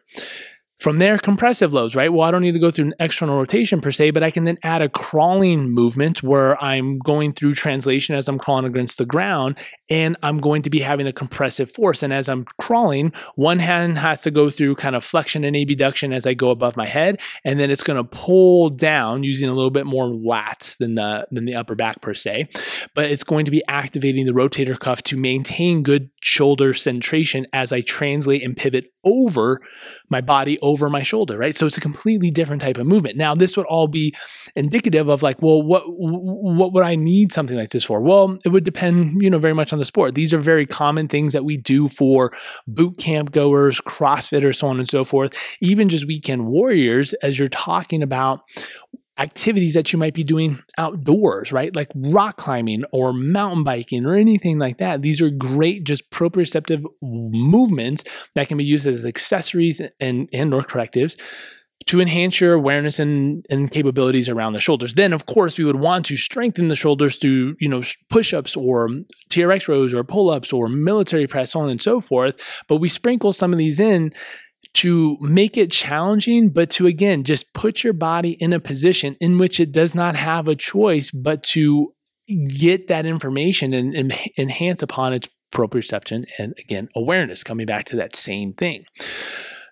From 0.80 0.98
there, 0.98 1.18
compressive 1.18 1.74
loads, 1.74 1.94
right? 1.94 2.12
Well, 2.12 2.26
I 2.26 2.32
don't 2.32 2.42
need 2.42 2.54
to 2.54 2.60
go 2.60 2.72
through 2.72 2.86
an 2.86 2.94
external 3.02 3.38
rotation 3.38 3.82
per 3.82 3.92
se, 3.92 4.12
but 4.12 4.24
I 4.24 4.32
can 4.32 4.46
then 4.46 4.58
add 4.64 4.82
a 4.82 4.88
crawling 4.88 5.70
movement 5.72 6.24
where 6.24 6.62
I'm 6.64 7.00
going 7.00 7.34
through 7.34 7.56
translation 7.56 8.16
as 8.16 8.30
I'm 8.30 8.40
crawling 8.40 8.64
against 8.64 8.98
the 8.98 9.06
ground 9.06 9.58
and 9.90 10.16
I'm 10.24 10.40
going 10.40 10.62
to 10.62 10.70
be 10.70 10.80
having 10.80 11.06
a 11.06 11.12
compressive 11.12 11.70
force. 11.70 12.02
And 12.02 12.14
as 12.14 12.30
I'm 12.30 12.46
crawling, 12.62 13.12
one 13.36 13.60
hand 13.60 13.98
has 13.98 14.22
to 14.22 14.32
go 14.32 14.50
through 14.50 14.76
kind 14.76 14.96
of 14.96 15.04
flexion 15.04 15.44
and 15.44 15.56
abduction 15.56 16.14
as 16.14 16.26
I 16.26 16.34
go 16.34 16.50
above 16.50 16.78
my 16.78 16.86
head, 16.86 17.20
and 17.44 17.60
then 17.60 17.72
it's 17.72 17.84
going 17.84 17.98
to 17.98 18.04
pull 18.04 18.70
down 18.70 19.24
using 19.24 19.50
a 19.50 19.54
little 19.54 19.72
bit 19.72 19.86
more 19.86 20.06
lats 20.06 20.78
than 20.78 20.96
the 20.96 21.28
than 21.32 21.44
the 21.44 21.56
upper 21.56 21.76
back 21.76 22.02
per 22.02 22.14
se. 22.14 22.48
But 22.96 23.12
it's 23.12 23.24
going 23.24 23.44
to 23.46 23.52
be 23.52 23.64
activating 23.68 24.26
the 24.26 24.32
rotator 24.32 24.80
cuff 24.80 25.02
to 25.04 25.18
maintain 25.18 25.84
good 25.84 26.10
shoulder 26.22 26.74
centration 26.74 27.46
as 27.52 27.74
I 27.74 27.82
translate 27.82 28.44
and 28.44 28.56
pivot 28.56 28.92
over 29.04 29.62
my 30.10 30.22
body 30.22 30.60
over 30.62 30.90
my 30.90 31.04
shoulder, 31.04 31.38
right? 31.38 31.58
So 31.58 31.66
it's 31.66 31.78
a 31.78 31.82
completely 31.82 32.32
different 32.32 32.62
type 32.62 32.78
of 32.78 32.86
movement. 32.86 33.18
Now, 33.18 33.36
this 33.36 33.56
would 33.56 33.66
all 33.68 33.88
be 33.88 34.14
indicative 34.56 35.08
of 35.08 35.24
like, 35.24 35.42
well, 35.42 35.62
what 35.62 35.84
what 35.88 36.74
would 36.74 36.84
I 36.84 36.96
need 36.96 37.32
something 37.32 37.58
like 37.58 37.70
this 37.70 37.84
for? 37.84 38.02
Well, 38.02 38.38
it 38.44 38.50
would 38.50 38.64
depend, 38.64 39.22
you 39.22 39.30
know, 39.30 39.40
very 39.40 39.54
much 39.54 39.72
on 39.72 39.80
the 39.80 39.86
sport. 39.86 40.16
These 40.16 40.34
are 40.34 40.40
very 40.40 40.66
common 40.66 41.08
things 41.08 41.34
that 41.34 41.46
we 41.46 41.58
do 41.58 41.88
for 41.88 42.32
boot 42.68 42.98
camp 42.98 43.32
goers, 43.32 43.80
CrossFitters, 43.82 44.56
so 44.56 44.68
on 44.68 44.80
and 44.80 44.90
so 44.90 45.04
forth. 45.04 45.34
Even 45.62 45.90
just 45.90 46.06
weekend 46.06 46.48
warriors, 46.48 47.14
as 47.16 47.40
you're 47.40 47.48
talking 47.48 48.04
about 48.04 48.42
activities 49.20 49.74
that 49.74 49.92
you 49.92 50.00
might 50.00 50.14
be 50.14 50.24
doing 50.24 50.60
outdoors, 50.78 51.52
right? 51.52 51.76
Like 51.76 51.90
rock 51.94 52.38
climbing 52.38 52.86
or 52.92 53.12
mountain 53.14 53.64
biking 53.64 54.06
or 54.06 54.16
anything 54.16 54.58
like 54.58 54.78
that. 54.78 55.02
These 55.02 55.22
are 55.22 55.30
great, 55.30 55.84
just 55.84 56.10
proprioceptive 56.10 56.86
movements 57.02 58.04
that 58.36 58.48
can 58.48 58.58
be 58.58 58.64
used 58.64 58.88
as 58.88 59.06
accessories 59.06 59.82
and, 60.00 60.30
and 60.32 60.54
or 60.54 60.64
correctives 60.64 61.18
to 61.86 62.02
enhance 62.02 62.40
your 62.40 62.54
awareness 62.54 63.00
and, 63.00 63.46
and 63.50 63.72
capabilities 63.72 64.30
around 64.30 64.54
the 64.54 64.60
shoulders. 64.60 64.94
Then, 64.94 65.12
of 65.12 65.26
course, 65.26 65.58
we 65.58 65.66
would 65.66 65.78
want 65.78 66.06
to 66.06 66.18
strengthen 66.18 66.68
the 66.68 66.76
shoulders 66.76 67.18
through, 67.18 67.56
you 67.60 67.68
know, 67.68 67.82
push-ups 68.10 68.56
or 68.56 68.90
TRX 69.30 69.68
rows 69.68 69.94
or 69.94 70.04
pull-ups 70.04 70.54
or 70.54 70.68
military 70.68 71.26
press, 71.26 71.56
on 71.56 71.70
and 71.70 71.82
so 71.82 72.00
forth. 72.00 72.64
But 72.68 72.78
we 72.78 72.90
sprinkle 72.90 73.34
some 73.34 73.54
of 73.54 73.58
these 73.58 73.80
in 73.80 74.14
to 74.76 75.18
make 75.20 75.58
it 75.58 75.72
challenging, 75.72 76.50
but 76.50 76.70
to 76.72 76.88
again 76.88 77.24
just 77.24 77.54
put 77.54 77.84
your 77.84 77.94
body 77.94 78.32
in 78.32 78.54
a 78.54 78.60
position 78.60 79.16
in 79.20 79.38
which 79.38 79.60
it 79.60 79.72
does 79.72 79.96
not 79.96 80.16
have 80.16 80.48
a 80.48 80.56
choice 80.56 81.12
but 81.12 81.44
to 81.44 81.94
get 82.48 82.88
that 82.88 83.06
information 83.06 83.74
and, 83.74 83.96
and 83.96 84.14
enhance 84.38 84.84
upon 84.84 85.14
its 85.14 85.28
proprioception 85.52 86.26
and 86.38 86.54
again 86.60 86.88
awareness 86.96 87.44
coming 87.44 87.66
back 87.66 87.86
to 87.86 87.96
that 87.96 88.16
same 88.16 88.54
thing. 88.54 88.86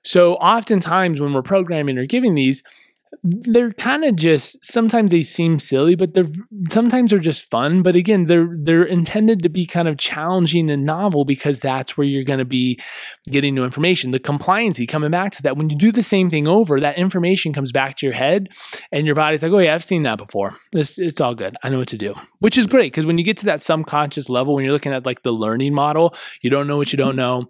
So 0.04 0.36
oftentimes 0.36 1.20
when 1.20 1.34
we're 1.34 1.42
programming 1.42 1.98
or 1.98 2.06
giving 2.06 2.36
these 2.36 2.64
they're 3.24 3.72
kind 3.74 4.04
of 4.04 4.16
just 4.16 4.64
sometimes 4.64 5.12
they 5.12 5.24
seem 5.24 5.60
silly 5.60 5.96
but 5.96 6.14
they're 6.14 6.30
sometimes 6.70 7.12
they're 7.12 7.20
just 7.20 7.50
fun 7.50 7.82
but 7.82 7.96
again 7.96 8.26
they're 8.26 8.50
they're 8.52 8.84
intended 8.84 9.42
to 9.44 9.50
be 9.50 9.66
kind 9.66 9.88
of 9.88 9.98
challenging 9.98 10.70
and 10.70 10.84
novel 10.84 11.26
because 11.26 11.60
that's 11.60 11.98
where 11.98 12.08
you're 12.08 12.24
going 12.24 12.40
to 12.40 12.46
be 12.46 12.80
getting 13.30 13.56
new 13.56 13.64
information. 13.64 14.12
The 14.12 14.20
compliancy 14.20 14.88
coming 14.88 15.12
back 15.12 15.32
to 15.34 15.44
that 15.44 15.58
when 15.58 15.70
you 15.70 15.78
do 15.78 15.92
the 15.92 16.04
same 16.04 16.30
thing 16.30 16.48
over 16.48 16.80
that 16.80 16.98
information 16.98 17.54
comes 17.54 17.72
back 17.72 17.98
to 17.98 18.06
your 18.06 18.16
head 18.16 18.50
and 18.92 19.06
your 19.06 19.16
body's 19.16 19.44
like 19.44 19.52
oh 19.52 19.60
yeah 19.60 19.76
i've 19.76 19.84
seen 19.84 20.04
that 20.04 20.18
before. 20.18 20.56
It's, 20.72 20.98
it's 20.98 21.22
all 21.22 21.36
good. 21.36 21.56
I 21.64 21.70
know 21.70 21.80
what 21.80 21.88
to 21.90 21.98
do. 21.98 22.14
Which 22.40 22.58
is 22.58 22.68
great 22.68 22.92
because 22.92 23.06
when 23.06 23.18
you 23.18 23.24
get 23.24 23.38
to 23.38 23.46
that 23.46 23.62
subconscious 23.62 24.30
level 24.30 24.56
when 24.56 24.64
you're 24.64 24.74
looking 24.74 24.94
at 24.94 25.06
like 25.06 25.24
the 25.24 25.34
learning 25.34 25.74
model 25.74 26.16
you 26.42 26.50
don't 26.50 26.68
know 26.68 26.78
what 26.78 26.92
you 26.92 26.98
don't 26.98 27.12
mm-hmm. 27.12 27.18
know. 27.18 27.50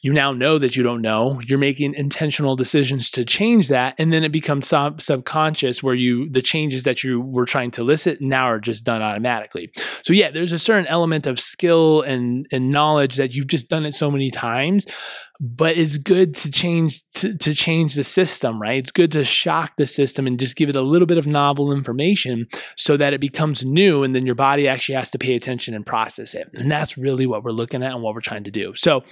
You 0.00 0.12
now 0.12 0.32
know 0.32 0.58
that 0.58 0.76
you 0.76 0.82
don't 0.82 1.02
know. 1.02 1.40
You're 1.46 1.58
making 1.58 1.94
intentional 1.94 2.56
decisions 2.56 3.10
to 3.12 3.24
change 3.24 3.68
that 3.68 3.94
and 3.98 4.12
then 4.12 4.24
it 4.24 4.32
becomes 4.32 4.68
some 5.00 5.24
subconscious 5.24 5.82
where 5.82 5.94
you 5.94 6.28
the 6.30 6.42
changes 6.42 6.84
that 6.84 7.02
you 7.02 7.20
were 7.20 7.44
trying 7.44 7.70
to 7.72 7.80
elicit 7.80 8.20
now 8.20 8.44
are 8.44 8.60
just 8.60 8.84
done 8.84 9.02
automatically. 9.02 9.70
So 10.02 10.12
yeah, 10.12 10.30
there's 10.30 10.52
a 10.52 10.58
certain 10.58 10.86
element 10.86 11.26
of 11.26 11.40
skill 11.40 12.02
and 12.02 12.46
and 12.52 12.70
knowledge 12.70 13.16
that 13.16 13.34
you've 13.34 13.46
just 13.46 13.68
done 13.68 13.86
it 13.86 13.94
so 13.94 14.10
many 14.10 14.30
times 14.30 14.86
but 15.40 15.76
it's 15.76 15.96
good 15.98 16.34
to 16.34 16.50
change 16.50 17.02
to, 17.12 17.36
to 17.36 17.54
change 17.54 17.94
the 17.94 18.04
system 18.04 18.60
right? 18.60 18.78
It's 18.78 18.90
good 18.90 19.12
to 19.12 19.24
shock 19.24 19.76
the 19.76 19.86
system 19.86 20.26
and 20.26 20.38
just 20.38 20.56
give 20.56 20.68
it 20.68 20.76
a 20.76 20.82
little 20.82 21.06
bit 21.06 21.18
of 21.18 21.26
novel 21.26 21.72
information 21.72 22.46
so 22.76 22.96
that 22.96 23.12
it 23.12 23.20
becomes 23.20 23.64
new 23.64 24.02
and 24.02 24.14
then 24.14 24.26
your 24.26 24.34
body 24.34 24.68
actually 24.68 24.96
has 24.96 25.10
to 25.12 25.18
pay 25.18 25.34
attention 25.34 25.74
and 25.74 25.84
process 25.84 26.34
it. 26.34 26.48
And 26.54 26.70
that's 26.70 26.96
really 26.96 27.26
what 27.26 27.44
we're 27.44 27.50
looking 27.50 27.82
at 27.82 27.92
and 27.92 28.02
what 28.02 28.14
we're 28.14 28.20
trying 28.20 28.44
to 28.44 28.50
do. 28.50 28.74
So 28.74 29.02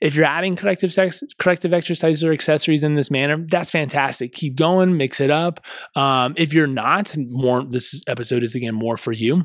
if 0.00 0.14
you're 0.14 0.24
adding 0.24 0.56
corrective 0.56 0.92
sex, 0.92 1.22
corrective 1.38 1.72
exercises 1.72 2.24
or 2.24 2.32
accessories 2.32 2.82
in 2.82 2.94
this 2.94 3.10
manner 3.10 3.44
that's 3.48 3.70
fantastic. 3.70 4.32
Keep 4.32 4.56
going 4.56 4.96
mix 4.96 5.20
it 5.20 5.30
up. 5.30 5.60
Um, 5.94 6.34
if 6.36 6.52
you're 6.52 6.66
not 6.66 7.16
more 7.16 7.64
this 7.64 8.02
episode 8.06 8.42
is 8.42 8.54
again 8.54 8.74
more 8.74 8.96
for 8.96 9.12
you 9.12 9.44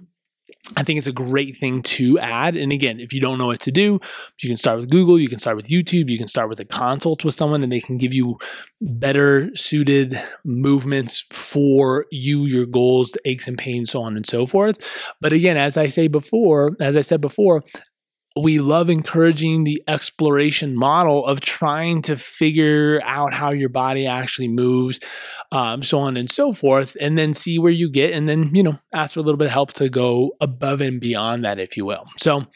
I 0.77 0.83
think 0.83 0.97
it's 0.97 1.07
a 1.07 1.11
great 1.11 1.57
thing 1.57 1.81
to 1.83 2.19
add. 2.19 2.55
And 2.55 2.71
again, 2.71 2.99
if 2.99 3.13
you 3.13 3.19
don't 3.19 3.37
know 3.37 3.47
what 3.47 3.59
to 3.61 3.71
do, 3.71 3.99
you 4.39 4.49
can 4.49 4.57
start 4.57 4.79
with 4.79 4.89
Google, 4.89 5.19
you 5.19 5.27
can 5.27 5.39
start 5.39 5.55
with 5.55 5.67
YouTube, 5.67 6.09
you 6.09 6.17
can 6.17 6.27
start 6.27 6.49
with 6.49 6.59
a 6.59 6.65
consult 6.65 7.25
with 7.25 7.33
someone, 7.33 7.63
and 7.63 7.71
they 7.71 7.81
can 7.81 7.97
give 7.97 8.13
you 8.13 8.37
better 8.79 9.53
suited 9.55 10.19
movements 10.43 11.25
for 11.31 12.05
you, 12.11 12.45
your 12.45 12.65
goals, 12.65 13.17
aches 13.25 13.47
and 13.47 13.57
pains, 13.57 13.91
so 13.91 14.01
on 14.01 14.15
and 14.15 14.25
so 14.25 14.45
forth. 14.45 14.79
But 15.19 15.33
again, 15.33 15.57
as 15.57 15.77
I 15.77 15.87
say 15.87 16.07
before, 16.07 16.75
as 16.79 16.95
I 16.95 17.01
said 17.01 17.21
before, 17.21 17.63
we 18.35 18.59
love 18.59 18.89
encouraging 18.89 19.63
the 19.63 19.83
exploration 19.87 20.75
model 20.75 21.25
of 21.25 21.41
trying 21.41 22.01
to 22.03 22.15
figure 22.15 23.01
out 23.03 23.33
how 23.33 23.51
your 23.51 23.69
body 23.69 24.07
actually 24.07 24.47
moves, 24.47 24.99
um, 25.51 25.83
so 25.83 25.99
on 25.99 26.15
and 26.15 26.31
so 26.31 26.53
forth, 26.53 26.95
and 27.01 27.17
then 27.17 27.33
see 27.33 27.59
where 27.59 27.71
you 27.71 27.89
get, 27.89 28.13
and 28.13 28.29
then, 28.29 28.55
you 28.55 28.63
know, 28.63 28.79
ask 28.93 29.15
for 29.15 29.19
a 29.19 29.23
little 29.23 29.37
bit 29.37 29.47
of 29.47 29.51
help 29.51 29.73
to 29.73 29.89
go 29.89 30.31
above 30.39 30.79
and 30.79 31.01
beyond 31.01 31.43
that, 31.43 31.59
if 31.59 31.75
you 31.75 31.85
will. 31.85 32.05
So 32.17 32.47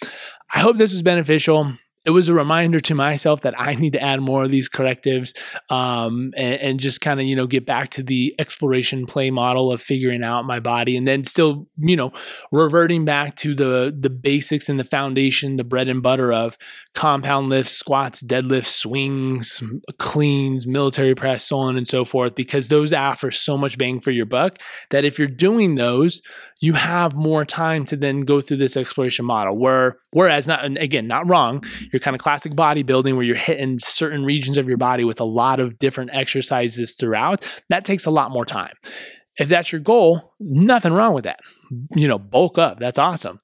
I 0.54 0.60
hope 0.60 0.78
this 0.78 0.94
was 0.94 1.04
beneficial 1.04 1.74
it 2.06 2.12
was 2.12 2.30
a 2.30 2.34
reminder 2.34 2.80
to 2.80 2.96
myself 2.96 3.42
that 3.42 3.60
I 3.60 3.74
need 3.74 3.94
to 3.94 4.02
add 4.02 4.22
more 4.22 4.44
of 4.44 4.52
these 4.52 4.70
correctives 4.70 5.34
um, 5.70 6.34
and, 6.38 6.62
and, 6.62 6.80
just 6.80 7.02
kind 7.02 7.20
of, 7.20 7.26
you 7.26 7.36
know, 7.36 7.48
get 7.48 7.66
back 7.66 7.90
to 7.92 8.04
the 8.04 8.36
exploration 8.38 9.08
play 9.08 9.32
model 9.32 9.72
of 9.72 9.82
figuring 9.82 10.24
out 10.24 10.46
my 10.46 10.60
body 10.60 10.98
and 10.98 11.08
then 11.08 11.24
still, 11.24 11.68
you 11.78 11.96
know, 11.96 12.12
reverting 12.52 13.06
back 13.06 13.36
to 13.38 13.56
the 13.56 13.96
the 13.98 14.10
basics 14.10 14.70
and 14.70 14.80
the 14.80 14.84
foundation, 14.84 15.56
the 15.56 15.64
bread 15.64 15.88
and 15.88 16.04
butter 16.04 16.32
of 16.32 16.58
compound 16.94 17.50
lifts, 17.50 17.72
squats, 17.72 18.22
deadlifts, 18.22 18.66
swings, 18.68 19.64
cleans, 19.98 20.68
military 20.68 21.16
press, 21.16 21.46
so 21.46 21.58
on 21.58 21.78
and 21.78 21.88
so 21.88 22.06
forth, 22.06 22.36
because 22.36 22.68
those 22.68 22.94
offer 22.94 23.32
so 23.32 23.58
much 23.58 23.78
bang 23.78 24.00
for 24.00 24.12
your 24.12 24.26
buck 24.26 24.60
that 24.92 25.06
if 25.06 25.18
you're 25.18 25.28
doing 25.28 25.76
those, 25.76 26.22
you 26.60 26.74
have 26.74 27.14
more 27.14 27.44
time 27.46 27.86
to 27.86 27.96
then 27.96 28.22
go 28.22 28.42
through 28.42 28.58
this 28.58 28.78
exploration 28.78 29.26
model. 29.26 29.58
Where 29.58 29.98
whereas 30.12 30.48
not 30.48 30.66
again, 30.78 31.08
not 31.08 31.28
wrong, 31.28 31.64
you're 31.92 32.00
kind 32.00 32.16
of 32.16 32.22
classic 32.22 32.54
bodybuilding 32.54 33.16
where 33.16 33.26
you're 33.26 33.36
hitting 33.36 33.78
certain 33.80 34.24
regions 34.24 34.58
of 34.58 34.68
your 34.68 34.78
body 34.78 35.04
with 35.04 35.20
a 35.20 35.26
lot 35.26 35.60
of 35.60 35.80
different 35.80 36.12
exercises 36.14 36.96
throughout. 36.96 37.46
That 37.70 37.86
takes 37.86 38.06
a 38.06 38.12
lot 38.12 38.32
more 38.32 38.46
time. 38.46 38.74
If 39.38 39.50
that's 39.50 39.72
your 39.72 39.82
goal, 39.82 40.34
nothing 40.40 40.94
wrong 40.94 41.14
with 41.14 41.26
that. 41.26 41.40
You 41.96 42.08
know, 42.08 42.18
bulk 42.18 42.58
up. 42.58 42.80
That's 42.80 42.98
awesome. 42.98 43.38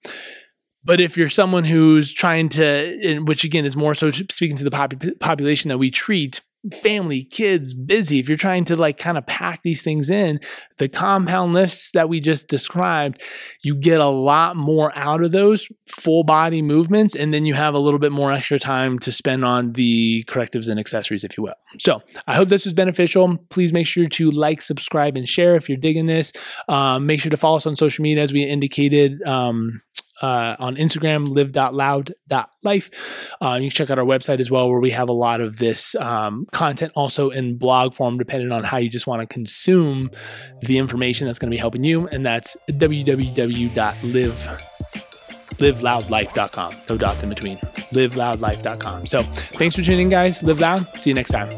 But 0.83 0.99
if 0.99 1.17
you're 1.17 1.29
someone 1.29 1.65
who's 1.65 2.13
trying 2.13 2.49
to, 2.49 3.19
which 3.25 3.43
again 3.43 3.65
is 3.65 3.75
more 3.75 3.93
so 3.93 4.09
speaking 4.11 4.55
to 4.57 4.63
the 4.63 4.71
pop- 4.71 4.93
population 5.19 5.69
that 5.69 5.77
we 5.77 5.91
treat, 5.91 6.41
family, 6.81 7.23
kids, 7.23 7.73
busy, 7.73 8.19
if 8.19 8.29
you're 8.29 8.37
trying 8.37 8.65
to 8.65 8.75
like 8.75 8.97
kind 8.97 9.17
of 9.17 9.25
pack 9.25 9.63
these 9.63 9.81
things 9.81 10.09
in, 10.09 10.39
the 10.77 10.87
compound 10.87 11.53
lifts 11.53 11.91
that 11.91 12.07
we 12.07 12.19
just 12.19 12.47
described, 12.47 13.21
you 13.63 13.75
get 13.75 13.99
a 13.99 14.07
lot 14.07 14.55
more 14.55 14.91
out 14.95 15.23
of 15.23 15.31
those 15.31 15.67
full 15.87 16.23
body 16.23 16.61
movements. 16.61 17.15
And 17.15 17.33
then 17.33 17.45
you 17.45 17.55
have 17.55 17.73
a 17.73 17.79
little 17.79 17.99
bit 17.99 18.11
more 18.11 18.31
extra 18.31 18.59
time 18.59 18.99
to 18.99 19.11
spend 19.11 19.43
on 19.43 19.73
the 19.73 20.23
correctives 20.23 20.67
and 20.67 20.79
accessories, 20.79 21.23
if 21.23 21.37
you 21.37 21.43
will. 21.43 21.55
So 21.79 22.01
I 22.27 22.35
hope 22.35 22.49
this 22.49 22.65
was 22.65 22.73
beneficial. 22.73 23.37
Please 23.49 23.73
make 23.73 23.87
sure 23.87 24.07
to 24.07 24.31
like, 24.31 24.61
subscribe, 24.61 25.17
and 25.17 25.27
share 25.27 25.55
if 25.55 25.67
you're 25.67 25.77
digging 25.77 26.05
this. 26.05 26.31
Um, 26.67 27.05
make 27.05 27.21
sure 27.21 27.31
to 27.31 27.37
follow 27.37 27.57
us 27.57 27.65
on 27.65 27.75
social 27.75 28.03
media 28.03 28.23
as 28.23 28.33
we 28.33 28.43
indicated. 28.43 29.21
Um, 29.23 29.81
uh, 30.21 30.55
on 30.59 30.75
Instagram, 30.75 31.35
live.loud.life. 31.35 32.89
Uh, 33.41 33.59
you 33.61 33.69
can 33.69 33.75
check 33.75 33.89
out 33.89 33.99
our 33.99 34.05
website 34.05 34.39
as 34.39 34.49
well, 34.49 34.69
where 34.69 34.79
we 34.79 34.91
have 34.91 35.09
a 35.09 35.13
lot 35.13 35.41
of 35.41 35.57
this 35.57 35.95
um, 35.95 36.45
content 36.51 36.91
also 36.95 37.29
in 37.29 37.57
blog 37.57 37.93
form, 37.93 38.17
depending 38.17 38.51
on 38.51 38.63
how 38.63 38.77
you 38.77 38.89
just 38.89 39.07
want 39.07 39.21
to 39.21 39.27
consume 39.27 40.11
the 40.61 40.77
information 40.77 41.27
that's 41.27 41.39
going 41.39 41.49
to 41.49 41.55
be 41.55 41.59
helping 41.59 41.83
you. 41.83 42.07
And 42.07 42.25
that's 42.25 42.55
www.live 42.69 43.71
liveloudlife.com. 45.61 46.75
No 46.89 46.97
dots 46.97 47.23
in 47.23 47.29
between. 47.29 47.57
Liveloudlife.com. 47.57 49.05
So 49.05 49.21
thanks 49.23 49.75
for 49.75 49.83
tuning 49.83 50.01
in, 50.01 50.09
guys. 50.09 50.43
Live 50.43 50.59
loud. 50.59 50.87
See 50.99 51.11
you 51.11 51.13
next 51.13 51.31
time. 51.31 51.49